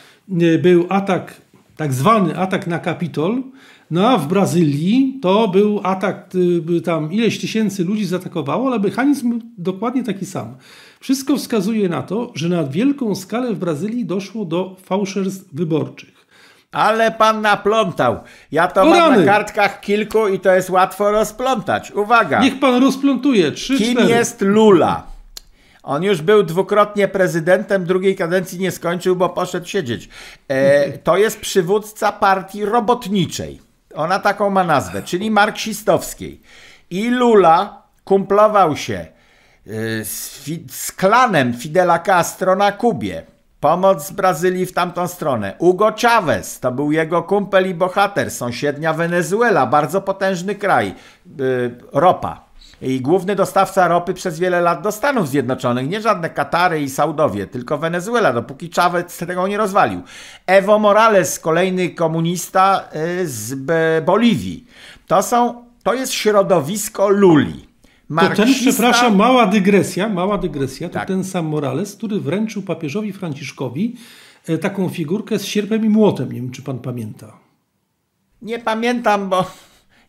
e, 0.41 0.59
był 0.59 0.87
atak, 0.89 1.35
tak 1.77 1.93
zwany 1.93 2.39
atak 2.39 2.67
na 2.67 2.79
Kapitol, 2.79 3.43
no 3.91 4.09
a 4.09 4.19
w 4.19 4.29
Brazylii 4.29 5.19
to 5.23 5.49
był 5.49 5.81
atak, 5.83 6.31
by 6.63 6.81
tam 6.81 7.13
ileś 7.13 7.39
tysięcy 7.39 7.85
ludzi 7.85 8.05
zaatakowało, 8.05 8.67
ale 8.69 8.79
mechanizm 8.79 9.41
dokładnie 9.59 10.05
taki 10.05 10.27
sam. 10.27 10.55
Wszystko 11.01 11.37
wskazuje 11.37 11.89
na 11.89 12.03
to, 12.03 12.33
że 12.35 12.49
na 12.49 12.65
wielką 12.65 13.15
skalę 13.15 13.55
w 13.55 13.59
Brazylii 13.59 14.05
doszło 14.05 14.45
do 14.45 14.77
fałszerstw 14.83 15.55
wyborczych. 15.55 16.19
Ale 16.73 17.11
pan 17.13 17.41
naplątał. 17.43 18.17
Ja 18.53 18.67
to 18.69 18.83
O 18.83 18.85
mam 18.87 18.99
rany. 19.11 19.27
na 19.27 19.33
kartkach 19.33 19.81
kilku 19.81 20.29
i 20.29 20.41
to 20.41 20.53
jest 20.55 20.71
łatwo 20.71 21.11
rozplątać. 21.13 21.91
Uwaga. 21.93 22.41
Niech 22.43 22.61
pan 22.61 22.83
rozplątuje. 22.83 23.53
Trzy, 23.53 23.79
Kim 23.79 23.95
cztery. 23.97 24.09
jest 24.11 24.41
Lula? 24.41 25.07
On 25.89 26.03
już 26.03 26.23
był 26.23 26.43
dwukrotnie 26.43 27.09
prezydentem, 27.09 27.85
drugiej 27.85 28.17
kadencji 28.17 28.59
nie 28.59 28.71
skończył, 28.71 29.17
bo 29.17 29.29
poszedł 29.29 29.67
siedzieć. 29.67 30.09
E, 30.49 30.99
to 30.99 31.17
jest 31.17 31.41
przywódca 31.41 32.13
partii 32.13 32.65
robotniczej. 32.65 33.61
Ona 33.95 34.19
taką 34.19 34.51
ma 34.51 34.65
nazwę, 34.65 35.03
czyli 35.03 35.31
marksistowskiej. 35.31 36.41
I 36.91 37.11
Lula 37.11 37.83
kumplował 38.05 38.77
się 38.77 38.95
e, 38.95 40.05
z, 40.05 40.45
z 40.71 40.93
klanem 40.93 41.55
Fidela 41.55 41.99
Castro 41.99 42.57
na 42.57 42.73
Kubie. 42.73 43.23
Pomoc 43.61 44.07
z 44.07 44.11
Brazylii 44.11 44.67
w 44.67 44.73
tamtą 44.73 45.09
stronę. 45.09 45.55
Hugo 45.59 45.93
Chavez 46.03 46.61
to 46.61 46.73
był 46.73 46.93
jego 46.93 47.23
kumpel 47.23 47.71
i 47.71 47.75
bohater. 47.75 48.31
Sąsiednia 48.31 48.93
Wenezuela, 48.93 49.67
bardzo 49.67 50.01
potężny 50.01 50.55
kraj. 50.55 50.95
Y, 51.41 51.75
ropa. 51.93 52.48
I 52.83 53.01
główny 53.01 53.37
dostawca 53.37 53.89
ropy 53.89 54.15
przez 54.15 54.39
wiele 54.39 54.61
lat 54.61 54.83
do 54.83 54.93
Stanów 54.93 55.29
Zjednoczonych. 55.29 55.89
Nie 55.89 56.01
żadne 56.01 56.31
Katary 56.31 56.83
i 56.83 56.91
Saudowie, 56.91 57.47
tylko 57.47 57.79
Wenezuela, 57.79 58.33
dopóki 58.33 58.71
Chavez 58.77 59.17
tego 59.17 59.49
nie 59.49 59.57
rozwalił. 59.57 60.03
Evo 60.47 60.79
Morales, 60.79 61.39
kolejny 61.39 61.91
komunista 61.91 62.89
y, 63.21 63.29
z 63.29 63.55
Boliwii. 64.05 64.65
To 65.07 65.23
są, 65.23 65.65
to 65.83 65.95
jest 65.95 66.13
środowisko 66.13 67.09
Luli. 67.09 67.53
To 67.63 67.89
ten, 68.17 68.17
Marksista- 68.17 68.61
przepraszam, 68.71 69.17
mała 69.17 69.47
dygresja, 69.47 70.09
mała 70.09 70.39
dygresja, 70.39 70.89
to 70.89 70.95
Tak. 70.95 71.09
ten 71.09 71.25
sam 71.25 71.47
Morales, 71.47 71.97
który 71.97 72.21
wręczył 72.21 72.63
papieżowi 72.63 73.13
Franciszkowi 73.13 73.97
e, 74.49 74.59
taką 74.59 74.89
figurkę 74.89 75.39
z 75.39 75.45
sierpem 75.45 75.85
i 75.85 75.89
młotem. 75.89 76.33
Nie 76.33 76.41
wiem, 76.41 76.51
czy 76.51 76.63
pan 76.63 76.79
pamięta. 76.79 77.33
Nie 78.43 78.59
pamiętam, 78.59 79.29
bo 79.29 79.51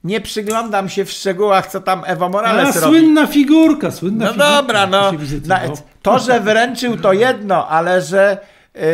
nie 0.04 0.22
przyglądam 0.22 0.90
się 0.90 1.06
w 1.06 1.12
szczegółach, 1.12 1.68
co 1.68 1.82
tam 1.82 2.04
Evo 2.06 2.26
A, 2.26 2.30
Morales 2.30 2.76
robi. 2.76 2.88
słynna 2.88 3.28
figurka, 3.28 3.92
słynna 3.92 4.26
No 4.26 4.32
figurka. 4.32 4.52
dobra, 4.62 4.88
no. 4.88 5.12
Na, 5.46 5.68
no. 5.68 5.74
to, 6.02 6.20
że 6.20 6.40
wręczył 6.40 6.98
to 6.98 7.14
jedno, 7.14 7.68
ale 7.68 8.02
że 8.02 8.38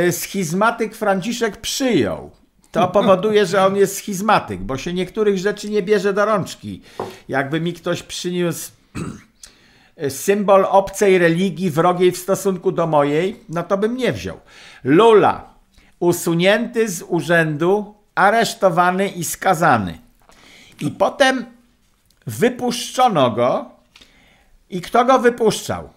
y, 0.07 0.11
schizmatyk 0.11 0.95
Franciszek 0.95 1.57
przyjął. 1.57 2.31
To 2.71 2.87
powoduje, 2.97 3.45
że 3.45 3.65
on 3.65 3.75
jest 3.75 3.95
schizmatyk, 3.97 4.59
bo 4.61 4.77
się 4.77 4.93
niektórych 4.93 5.37
rzeczy 5.37 5.69
nie 5.69 5.81
bierze 5.83 6.13
do 6.13 6.25
rączki. 6.25 6.81
Jakby 7.27 7.61
mi 7.61 7.73
ktoś 7.73 8.03
przyniósł 8.03 8.71
symbol 10.09 10.65
obcej 10.69 11.17
religii 11.17 11.69
wrogiej 11.69 12.11
w 12.11 12.17
stosunku 12.17 12.71
do 12.71 12.87
mojej, 12.87 13.39
no 13.49 13.63
to 13.63 13.77
bym 13.77 13.97
nie 13.97 14.13
wziął. 14.13 14.39
Lula, 14.83 15.53
usunięty 15.99 16.89
z 16.89 17.01
urzędu, 17.07 17.95
aresztowany 18.15 19.07
i 19.07 19.23
skazany. 19.23 19.97
I 20.81 20.91
potem 20.91 21.45
wypuszczono 22.27 23.31
go. 23.31 23.65
I 24.69 24.81
kto 24.81 25.05
go 25.05 25.19
wypuszczał? 25.19 25.89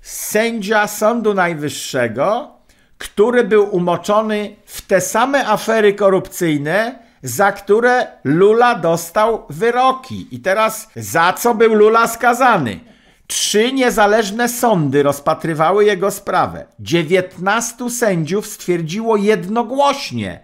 Sędzia 0.00 0.86
Sądu 0.86 1.34
Najwyższego, 1.34 2.50
który 2.98 3.44
był 3.44 3.76
umoczony 3.76 4.56
w 4.66 4.82
te 4.82 5.00
same 5.00 5.46
afery 5.46 5.94
korupcyjne, 5.94 6.98
za 7.22 7.52
które 7.52 8.06
Lula 8.24 8.74
dostał 8.74 9.46
wyroki. 9.50 10.26
I 10.30 10.40
teraz 10.40 10.88
za 10.96 11.32
co 11.32 11.54
był 11.54 11.74
Lula 11.74 12.06
skazany? 12.06 12.80
Trzy 13.26 13.72
niezależne 13.72 14.48
sądy 14.48 15.02
rozpatrywały 15.02 15.84
jego 15.84 16.10
sprawę. 16.10 16.66
19 16.80 17.90
sędziów 17.90 18.46
stwierdziło 18.46 19.16
jednogłośnie, 19.16 20.40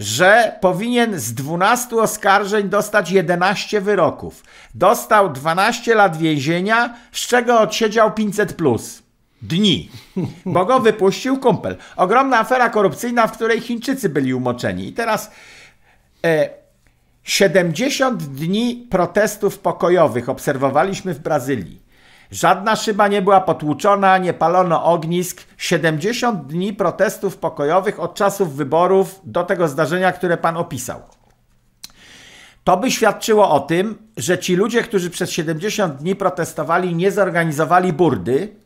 że 0.00 0.58
powinien 0.60 1.20
z 1.20 1.34
12 1.34 1.96
oskarżeń 1.96 2.68
dostać 2.68 3.10
11 3.10 3.80
wyroków. 3.80 4.44
Dostał 4.74 5.32
12 5.32 5.94
lat 5.94 6.16
więzienia, 6.16 6.94
z 7.12 7.26
czego 7.26 7.60
odsiedział 7.60 8.14
500 8.14 8.52
plus 8.52 9.02
dni, 9.42 9.90
bo 10.46 10.64
go 10.64 10.80
wypuścił 10.80 11.38
kumpel. 11.38 11.76
Ogromna 11.96 12.38
afera 12.38 12.70
korupcyjna, 12.70 13.26
w 13.26 13.32
której 13.32 13.60
Chińczycy 13.60 14.08
byli 14.08 14.34
umoczeni. 14.34 14.88
I 14.88 14.92
teraz 14.92 15.30
e, 16.24 16.50
70 17.22 18.22
dni 18.22 18.86
protestów 18.90 19.58
pokojowych 19.58 20.28
obserwowaliśmy 20.28 21.14
w 21.14 21.18
Brazylii. 21.18 21.89
Żadna 22.30 22.76
szyba 22.76 23.08
nie 23.08 23.22
była 23.22 23.40
potłuczona, 23.40 24.18
nie 24.18 24.32
palono 24.32 24.84
ognisk. 24.84 25.42
70 25.56 26.46
dni 26.46 26.72
protestów 26.72 27.36
pokojowych 27.36 28.00
od 28.00 28.14
czasów 28.14 28.56
wyborów 28.56 29.20
do 29.24 29.44
tego 29.44 29.68
zdarzenia, 29.68 30.12
które 30.12 30.36
pan 30.36 30.56
opisał. 30.56 31.00
to 32.64 32.76
by 32.76 32.90
świadczyło 32.90 33.50
o 33.50 33.60
tym, 33.60 33.98
że 34.16 34.38
ci 34.38 34.56
ludzie, 34.56 34.82
którzy 34.82 35.10
przez 35.10 35.30
70 35.30 35.96
dni 35.96 36.16
protestowali, 36.16 36.94
nie 36.94 37.12
zorganizowali 37.12 37.92
burdy, 37.92 38.56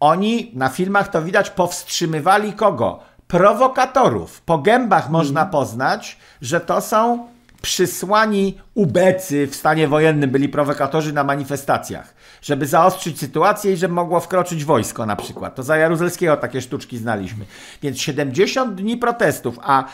oni 0.00 0.50
na 0.54 0.68
filmach 0.68 1.08
to 1.08 1.22
widać, 1.22 1.50
powstrzymywali 1.50 2.52
kogo? 2.52 3.00
Prowokatorów. 3.28 4.40
Po 4.40 4.58
gębach 4.58 5.10
można 5.10 5.40
mhm. 5.40 5.50
poznać, 5.50 6.18
że 6.40 6.60
to 6.60 6.80
są 6.80 7.26
przysłani 7.62 8.58
ubecy 8.74 9.46
w 9.46 9.54
stanie 9.54 9.88
wojennym, 9.88 10.30
byli 10.30 10.48
prowokatorzy 10.48 11.12
na 11.12 11.24
manifestacjach, 11.24 12.14
żeby 12.42 12.66
zaostrzyć 12.66 13.20
sytuację 13.20 13.72
i 13.72 13.76
żeby 13.76 13.94
mogło 13.94 14.20
wkroczyć 14.20 14.64
wojsko 14.64 15.06
na 15.06 15.16
przykład. 15.16 15.54
To 15.54 15.62
za 15.62 15.76
Jaruzelskiego 15.76 16.36
takie 16.36 16.60
sztuczki 16.60 16.98
znaliśmy. 16.98 17.44
Więc 17.82 18.00
70 18.00 18.74
dni 18.74 18.96
protestów, 18.96 19.58
a 19.62 19.84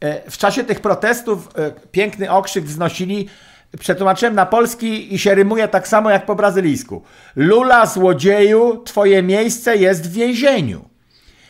e, 0.00 0.30
w 0.30 0.38
czasie 0.38 0.64
tych 0.64 0.80
protestów 0.80 1.48
e, 1.54 1.72
piękny 1.90 2.30
okrzyk 2.30 2.64
wznosili 2.64 3.28
przetłumaczyłem 3.78 4.34
na 4.34 4.46
polski 4.46 5.14
i 5.14 5.18
się 5.18 5.34
rymuje 5.34 5.68
tak 5.68 5.88
samo 5.88 6.10
jak 6.10 6.26
po 6.26 6.34
brazylijsku. 6.34 7.02
Lula 7.36 7.86
złodzieju, 7.86 8.82
twoje 8.84 9.22
miejsce 9.22 9.76
jest 9.76 10.10
w 10.10 10.12
więzieniu. 10.12 10.88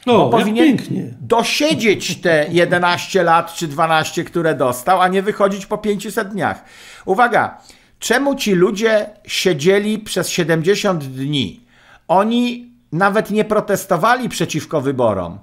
No, 0.06 0.12
bo 0.18 0.30
powinien 0.30 0.66
pięknie. 0.66 1.14
dosiedzieć 1.20 2.20
te 2.20 2.46
11 2.50 3.22
lat 3.22 3.54
czy 3.54 3.68
12, 3.68 4.24
które 4.24 4.54
dostał, 4.54 5.00
a 5.00 5.08
nie 5.08 5.22
wychodzić 5.22 5.66
po 5.66 5.78
500 5.78 6.28
dniach. 6.28 6.64
Uwaga, 7.04 7.58
czemu 7.98 8.34
ci 8.34 8.54
ludzie 8.54 9.10
siedzieli 9.26 9.98
przez 9.98 10.28
70 10.28 11.04
dni? 11.04 11.66
Oni 12.08 12.70
nawet 12.92 13.30
nie 13.30 13.44
protestowali 13.44 14.28
przeciwko 14.28 14.80
wyborom, 14.80 15.38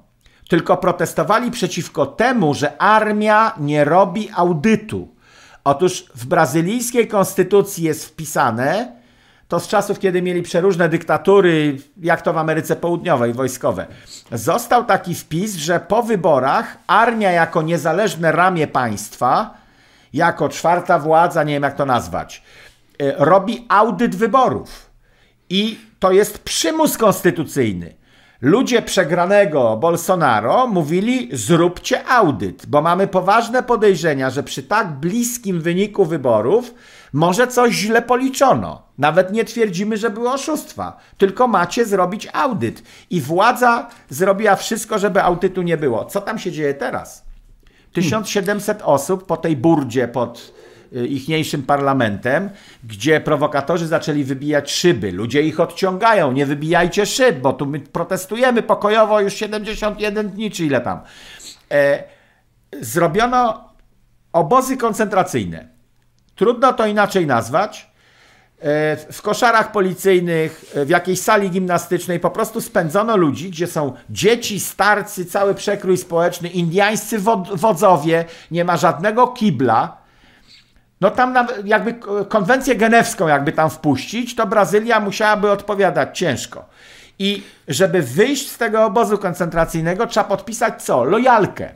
tylko 0.50 0.78
protestowali 0.78 1.52
przeciwko 1.52 2.06
temu, 2.06 2.54
że 2.54 2.82
armia 2.82 3.52
nie 3.60 3.86
robi 3.86 4.30
audytu. 4.36 5.08
Otóż 5.64 6.06
w 6.16 6.26
brazylijskiej 6.26 7.08
konstytucji 7.08 7.84
jest 7.84 8.06
wpisane, 8.06 8.92
to 9.48 9.60
z 9.60 9.68
czasów, 9.68 10.00
kiedy 10.00 10.22
mieli 10.22 10.42
przeróżne 10.42 10.90
dyktatury, 10.90 11.78
jak 12.02 12.22
to 12.22 12.34
w 12.34 12.38
Ameryce 12.38 12.76
Południowej, 12.76 13.34
wojskowe, 13.34 13.86
został 14.32 14.86
taki 14.86 15.16
wpis, 15.16 15.56
że 15.56 15.80
po 15.80 16.04
wyborach 16.04 16.78
armia 16.88 17.32
jako 17.32 17.62
niezależne 17.62 18.32
ramię 18.32 18.68
państwa, 18.68 19.63
jako 20.14 20.50
czwarta 20.50 21.00
władza, 21.00 21.44
nie 21.44 21.54
wiem 21.54 21.64
jak 21.64 21.76
to 21.76 21.86
nazwać, 21.86 22.44
y, 23.02 23.14
robi 23.18 23.66
audyt 23.70 24.16
wyborów. 24.16 24.90
I 25.50 25.80
to 26.00 26.12
jest 26.12 26.40
przymus 26.40 26.98
konstytucyjny. 26.98 27.96
Ludzie 28.42 28.82
przegranego 28.82 29.78
Bolsonaro 29.78 30.68
mówili: 30.68 31.30
zróbcie 31.32 32.08
audyt, 32.08 32.66
bo 32.66 32.82
mamy 32.82 33.08
poważne 33.08 33.64
podejrzenia, 33.64 34.30
że 34.30 34.44
przy 34.44 34.64
tak 34.64 34.88
bliskim 34.92 35.62
wyniku 35.62 36.06
wyborów 36.06 36.74
może 37.14 37.48
coś 37.48 37.74
źle 37.74 38.02
policzono. 38.02 38.82
Nawet 38.98 39.32
nie 39.32 39.46
twierdzimy, 39.46 39.98
że 39.98 40.10
były 40.10 40.32
oszustwa, 40.32 40.98
tylko 41.18 41.48
macie 41.48 41.86
zrobić 41.86 42.28
audyt. 42.34 42.84
I 43.10 43.22
władza 43.22 43.90
zrobiła 44.10 44.56
wszystko, 44.56 45.00
żeby 45.00 45.24
audytu 45.24 45.62
nie 45.62 45.78
było. 45.78 46.06
Co 46.06 46.22
tam 46.22 46.40
się 46.40 46.52
dzieje 46.52 46.74
teraz? 46.74 47.26
1700 47.94 48.82
osób 48.82 49.26
po 49.26 49.38
tej 49.38 49.58
burdzie 49.58 50.08
pod 50.08 50.54
y, 50.96 51.08
ichniejszym 51.08 51.64
parlamentem, 51.64 52.50
gdzie 52.84 53.22
prowokatorzy 53.22 53.88
zaczęli 53.88 54.24
wybijać 54.24 54.72
szyby. 54.72 55.12
Ludzie 55.12 55.42
ich 55.42 55.60
odciągają, 55.60 56.32
nie 56.32 56.46
wybijajcie 56.46 57.06
szyb, 57.06 57.40
bo 57.40 57.54
tu 57.54 57.66
my 57.66 57.80
protestujemy 57.80 58.64
pokojowo 58.64 59.22
już 59.22 59.34
71 59.34 60.30
dni, 60.30 60.52
czy 60.52 60.66
ile 60.66 60.82
tam. 60.82 61.00
E, 61.72 62.04
zrobiono 62.82 63.70
obozy 64.34 64.78
koncentracyjne. 64.78 65.68
Trudno 66.36 66.74
to 66.74 66.86
inaczej 66.86 67.26
nazwać. 67.26 67.93
E, 68.64 68.98
w 69.12 69.22
koszarach 69.22 69.72
policyjnych, 69.72 70.66
e, 70.76 70.86
w 70.86 70.90
jakiejś 70.90 71.22
sali 71.22 71.50
gimnastycznej 71.50 72.20
po 72.20 72.30
prostu 72.30 72.62
spędzono 72.62 73.18
ludzi, 73.18 73.50
gdzie 73.50 73.68
są 73.68 73.94
dzieci, 74.10 74.60
starcy, 74.60 75.26
cały 75.26 75.56
przekrój 75.56 75.98
społeczny, 75.98 76.50
indiańscy 76.50 77.20
wodzowie, 77.56 78.26
nie 78.52 78.66
ma 78.66 78.78
żadnego 78.78 79.28
kibla. 79.28 79.98
No 81.02 81.12
tam 81.12 81.48
jakby 81.66 81.96
konwencję 82.30 82.76
genewską 82.76 83.28
jakby 83.28 83.52
tam 83.52 83.70
wpuścić, 83.70 84.36
to 84.36 84.48
Brazylia 84.48 85.00
musiałaby 85.00 85.52
odpowiadać 85.52 86.18
ciężko. 86.20 86.66
I 87.20 87.44
żeby 87.68 88.02
wyjść 88.02 88.52
z 88.52 88.58
tego 88.58 88.86
obozu 88.86 89.18
koncentracyjnego, 89.18 90.08
trzeba 90.08 90.24
podpisać 90.24 90.84
co? 90.84 91.04
Lojalkę. 91.04 91.70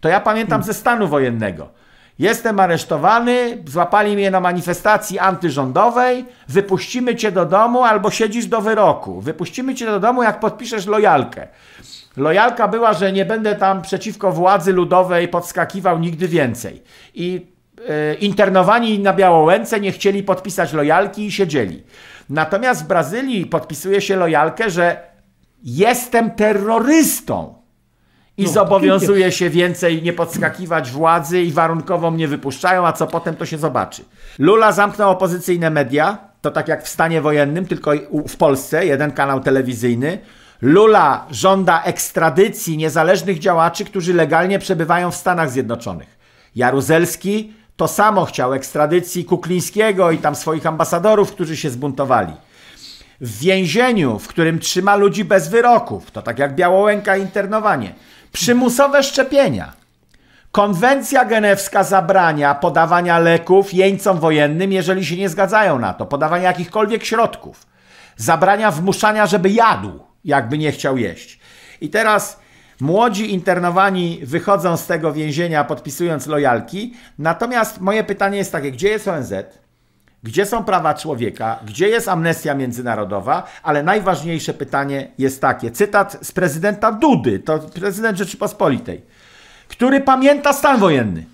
To 0.00 0.08
ja 0.08 0.20
pamiętam 0.20 0.62
ze 0.62 0.74
stanu 0.74 1.08
wojennego 1.08 1.83
Jestem 2.18 2.60
aresztowany, 2.60 3.62
złapali 3.66 4.14
mnie 4.14 4.30
na 4.30 4.40
manifestacji 4.40 5.18
antyrządowej, 5.18 6.24
wypuścimy 6.48 7.16
cię 7.16 7.32
do 7.32 7.46
domu 7.46 7.84
albo 7.84 8.10
siedzisz 8.10 8.46
do 8.46 8.60
wyroku. 8.60 9.20
Wypuścimy 9.20 9.74
cię 9.74 9.86
do 9.86 10.00
domu, 10.00 10.22
jak 10.22 10.40
podpiszesz 10.40 10.86
lojalkę. 10.86 11.48
Lojalka 12.16 12.68
była, 12.68 12.92
że 12.92 13.12
nie 13.12 13.24
będę 13.24 13.54
tam 13.54 13.82
przeciwko 13.82 14.32
władzy 14.32 14.72
ludowej 14.72 15.28
podskakiwał 15.28 15.98
nigdy 15.98 16.28
więcej. 16.28 16.82
I 17.14 17.46
e, 17.88 18.14
internowani 18.14 18.98
na 18.98 19.12
Białołęce 19.12 19.80
nie 19.80 19.92
chcieli 19.92 20.22
podpisać 20.22 20.72
lojalki 20.72 21.26
i 21.26 21.32
siedzieli. 21.32 21.82
Natomiast 22.30 22.84
w 22.84 22.86
Brazylii 22.86 23.46
podpisuje 23.46 24.00
się 24.00 24.16
lojalkę, 24.16 24.70
że 24.70 24.96
jestem 25.64 26.30
terrorystą 26.30 27.63
i 28.36 28.44
no, 28.44 28.52
zobowiązuje 28.52 29.32
się 29.32 29.50
więcej 29.50 30.02
nie 30.02 30.12
podskakiwać 30.12 30.90
władzy 30.90 31.42
i 31.42 31.52
warunkowo 31.52 32.10
mnie 32.10 32.28
wypuszczają, 32.28 32.86
a 32.86 32.92
co 32.92 33.06
potem 33.06 33.36
to 33.36 33.46
się 33.46 33.58
zobaczy. 33.58 34.04
Lula 34.38 34.72
zamknął 34.72 35.10
opozycyjne 35.10 35.70
media, 35.70 36.18
to 36.40 36.50
tak 36.50 36.68
jak 36.68 36.84
w 36.84 36.88
stanie 36.88 37.20
wojennym, 37.20 37.66
tylko 37.66 37.92
w 38.28 38.36
Polsce, 38.36 38.86
jeden 38.86 39.12
kanał 39.12 39.40
telewizyjny. 39.40 40.18
Lula 40.62 41.26
żąda 41.30 41.82
ekstradycji 41.82 42.76
niezależnych 42.76 43.38
działaczy, 43.38 43.84
którzy 43.84 44.14
legalnie 44.14 44.58
przebywają 44.58 45.10
w 45.10 45.16
Stanach 45.16 45.50
Zjednoczonych. 45.50 46.18
Jaruzelski 46.56 47.52
to 47.76 47.88
samo 47.88 48.24
chciał 48.24 48.54
ekstradycji 48.54 49.24
Kuklińskiego 49.24 50.10
i 50.10 50.18
tam 50.18 50.34
swoich 50.34 50.66
ambasadorów, 50.66 51.32
którzy 51.32 51.56
się 51.56 51.70
zbuntowali. 51.70 52.32
W 53.20 53.38
więzieniu, 53.38 54.18
w 54.18 54.28
którym 54.28 54.58
trzyma 54.58 54.96
ludzi 54.96 55.24
bez 55.24 55.48
wyroków, 55.48 56.10
to 56.10 56.22
tak 56.22 56.38
jak 56.38 56.54
Białołęka 56.54 57.16
internowanie 57.16 57.94
Przymusowe 58.34 59.02
szczepienia. 59.02 59.72
Konwencja 60.52 61.24
genewska 61.24 61.84
zabrania 61.84 62.54
podawania 62.54 63.18
leków 63.18 63.74
jeńcom 63.74 64.18
wojennym, 64.18 64.72
jeżeli 64.72 65.06
się 65.06 65.16
nie 65.16 65.28
zgadzają 65.28 65.78
na 65.78 65.94
to, 65.94 66.06
podawania 66.06 66.48
jakichkolwiek 66.48 67.04
środków. 67.04 67.66
Zabrania 68.16 68.70
wmuszania, 68.70 69.26
żeby 69.26 69.50
jadł, 69.50 70.00
jakby 70.24 70.58
nie 70.58 70.72
chciał 70.72 70.98
jeść. 70.98 71.38
I 71.80 71.90
teraz 71.90 72.40
młodzi 72.80 73.32
internowani 73.32 74.20
wychodzą 74.22 74.76
z 74.76 74.86
tego 74.86 75.12
więzienia 75.12 75.64
podpisując 75.64 76.26
lojalki. 76.26 76.94
Natomiast 77.18 77.80
moje 77.80 78.04
pytanie 78.04 78.38
jest 78.38 78.52
takie, 78.52 78.72
gdzie 78.72 78.88
jest 78.88 79.08
ONZ? 79.08 79.32
Gdzie 80.24 80.46
są 80.46 80.64
prawa 80.64 80.94
człowieka? 80.94 81.58
Gdzie 81.66 81.88
jest 81.88 82.08
amnestia 82.08 82.54
międzynarodowa? 82.54 83.42
Ale 83.62 83.82
najważniejsze 83.82 84.54
pytanie 84.54 85.10
jest 85.18 85.40
takie. 85.40 85.70
Cytat 85.70 86.18
z 86.22 86.32
prezydenta 86.32 86.92
Dudy, 86.92 87.38
to 87.38 87.58
prezydent 87.58 88.18
Rzeczypospolitej, 88.18 89.02
który 89.68 90.00
pamięta 90.00 90.52
stan 90.52 90.80
wojenny. 90.80 91.24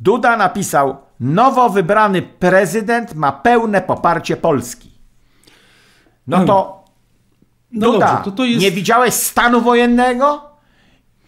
Duda 0.00 0.36
napisał: 0.36 0.96
Nowo 1.20 1.70
wybrany 1.70 2.22
prezydent 2.22 3.14
ma 3.14 3.32
pełne 3.32 3.82
poparcie 3.82 4.36
Polski. 4.36 4.90
No 6.26 6.44
to. 6.44 6.84
No 7.72 7.92
Duda, 7.92 8.06
dobrze, 8.06 8.24
to 8.24 8.30
to 8.30 8.44
jest... 8.44 8.62
nie 8.62 8.70
widziałeś 8.70 9.14
stanu 9.14 9.60
wojennego? 9.60 10.50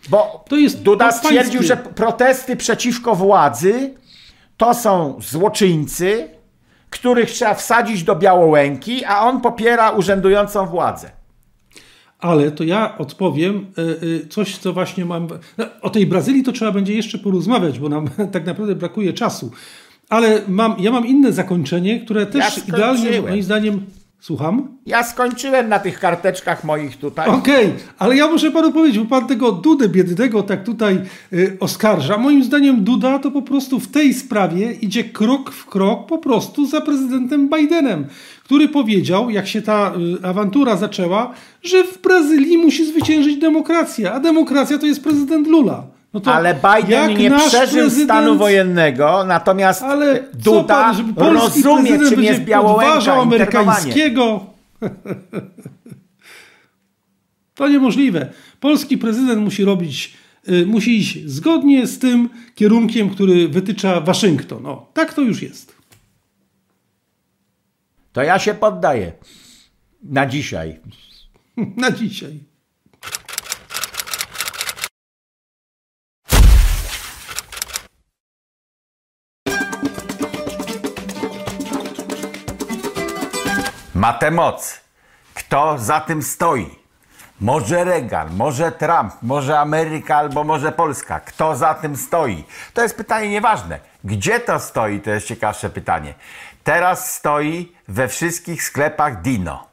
Bo 0.09 0.45
to 0.49 0.57
jest 0.57 0.83
Duda 0.83 1.13
stwierdził, 1.13 1.63
że 1.63 1.77
protesty 1.77 2.57
przeciwko 2.57 3.15
władzy 3.15 3.95
to 4.61 4.75
są 4.75 5.19
złoczyńcy, 5.21 6.29
których 6.91 7.31
trzeba 7.31 7.55
wsadzić 7.55 8.05
do 8.05 8.17
Białołęki, 8.17 9.05
a 9.05 9.21
on 9.21 9.41
popiera 9.41 9.91
urzędującą 9.91 10.67
władzę. 10.67 11.11
Ale 12.19 12.51
to 12.51 12.65
ja 12.65 12.99
odpowiem 12.99 13.67
e, 13.79 13.83
e, 13.83 14.29
coś, 14.29 14.59
co 14.59 14.73
właśnie 14.73 15.05
mam. 15.05 15.29
No, 15.59 15.65
o 15.83 15.91
tej 15.91 16.07
Brazylii 16.07 16.43
to 16.43 16.53
trzeba 16.53 16.73
będzie 16.73 16.95
jeszcze 16.95 17.19
porozmawiać, 17.19 17.79
bo 17.79 17.89
nam 17.89 18.09
tak 18.33 18.47
naprawdę 18.47 18.75
brakuje 18.75 19.13
czasu. 19.13 19.51
Ale 20.09 20.43
mam, 20.49 20.77
ja 20.79 20.91
mam 20.91 21.07
inne 21.07 21.33
zakończenie, 21.33 22.01
które 22.01 22.27
też 22.27 22.57
ja 22.57 22.63
idealnie, 22.69 23.23
moim 23.23 23.43
zdaniem, 23.43 23.87
Słucham? 24.21 24.69
Ja 24.87 25.05
skończyłem 25.05 25.69
na 25.69 25.79
tych 25.79 26.01
karteczkach 26.01 26.65
moich 26.65 26.97
tutaj. 26.97 27.29
Okej, 27.29 27.67
okay, 27.67 27.79
ale 27.99 28.17
ja 28.17 28.27
muszę 28.27 28.51
panu 28.51 28.73
powiedzieć, 28.73 28.99
bo 28.99 29.21
pan 29.21 29.29
tego 29.29 29.53
Dudę 29.53 29.89
biednego 29.89 30.43
tak 30.43 30.65
tutaj 30.65 31.01
y, 31.33 31.57
oskarża. 31.61 32.19
Moim 32.19 32.45
zdaniem 32.45 32.85
Duda 32.85 33.19
to 33.19 33.31
po 33.31 33.43
prostu 33.43 33.81
w 33.81 33.89
tej 33.89 34.15
sprawie 34.15 34.73
idzie 34.73 35.05
krok 35.05 35.51
w 35.51 35.67
krok 35.67 36.07
po 36.07 36.19
prostu 36.19 36.67
za 36.67 36.81
prezydentem 36.81 37.49
Bidenem, 37.49 38.07
który 38.45 38.69
powiedział, 38.69 39.31
jak 39.31 39.49
się 39.49 39.63
ta 39.63 39.93
y, 40.23 40.27
awantura 40.27 40.77
zaczęła, 40.77 41.35
że 41.63 41.85
w 41.85 42.03
Brazylii 42.03 42.59
musi 42.59 42.87
zwyciężyć 42.87 43.37
demokracja, 43.37 44.13
a 44.13 44.21
demokracja 44.21 44.79
to 44.79 44.87
jest 44.87 45.03
prezydent 45.03 45.49
Lula. 45.49 46.00
No 46.15 46.21
Ale 46.25 46.55
Biden 46.55 47.19
nie 47.19 47.31
przeżył 47.31 47.81
prezydent- 47.87 48.05
stanu 48.05 48.39
wojennego, 48.39 49.25
natomiast 49.25 49.83
Ale 49.83 50.25
Duda 50.35 50.75
pan, 50.75 50.97
żeby 50.97 51.15
polski 51.15 51.63
rozumie, 51.63 51.99
czym 52.09 52.23
jest 52.23 52.41
Białołęka, 52.41 53.15
amerykańskiego. 53.15 54.47
To 57.55 57.69
niemożliwe. 57.69 58.33
Polski 58.61 58.99
prezydent 58.99 59.41
musi 59.43 59.65
robić, 59.65 60.13
y, 60.49 60.67
musi 60.67 60.99
iść 60.99 61.19
zgodnie 61.27 61.87
z 61.87 61.99
tym 61.99 62.29
kierunkiem, 62.55 63.11
który 63.11 63.49
wytycza 63.49 64.01
Waszyngton. 64.01 64.67
O, 64.67 64.91
tak 64.95 65.15
to 65.15 65.21
już 65.23 65.43
jest. 65.43 65.75
To 68.13 68.23
ja 68.23 68.39
się 68.39 68.55
poddaję 68.55 69.13
na 70.03 70.27
dzisiaj. 70.27 70.81
Na 71.77 71.91
dzisiaj. 71.91 72.41
Ma 84.01 84.13
tę 84.13 84.31
moc. 84.31 84.81
Kto 85.35 85.79
za 85.79 86.01
tym 86.01 86.23
stoi? 86.23 86.79
Może 87.41 87.85
Reagan, 87.85 88.37
może 88.37 88.73
Trump, 88.73 89.13
może 89.23 89.59
Ameryka 89.59 90.17
albo 90.17 90.45
może 90.45 90.73
Polska. 90.73 91.21
Kto 91.21 91.57
za 91.57 91.75
tym 91.75 91.97
stoi? 91.97 92.45
To 92.75 92.83
jest 92.83 92.97
pytanie 92.97 93.29
nieważne. 93.29 93.79
Gdzie 94.05 94.41
to 94.41 94.61
stoi, 94.61 95.01
to 95.01 95.11
jest 95.11 95.27
ciekawsze 95.27 95.71
pytanie. 95.71 96.15
Teraz 96.65 97.15
stoi 97.15 97.73
we 97.89 98.09
wszystkich 98.09 98.63
sklepach 98.63 99.23
Dino. 99.23 99.67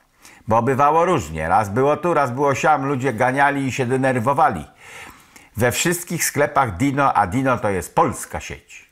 Bo 0.48 0.62
bywało 0.62 1.06
różnie. 1.06 1.50
Raz 1.50 1.70
było 1.70 1.98
tu, 1.98 2.14
raz 2.14 2.32
było 2.32 2.56
siam. 2.56 2.86
Ludzie 2.86 3.14
ganiali 3.14 3.68
i 3.68 3.72
się 3.72 3.86
denerwowali. 3.86 4.66
We 5.58 5.72
wszystkich 5.72 6.26
sklepach 6.26 6.78
Dino, 6.78 7.14
a 7.14 7.28
Dino 7.28 7.58
to 7.58 7.70
jest 7.70 7.96
polska 7.96 8.40
sieć. 8.40 8.87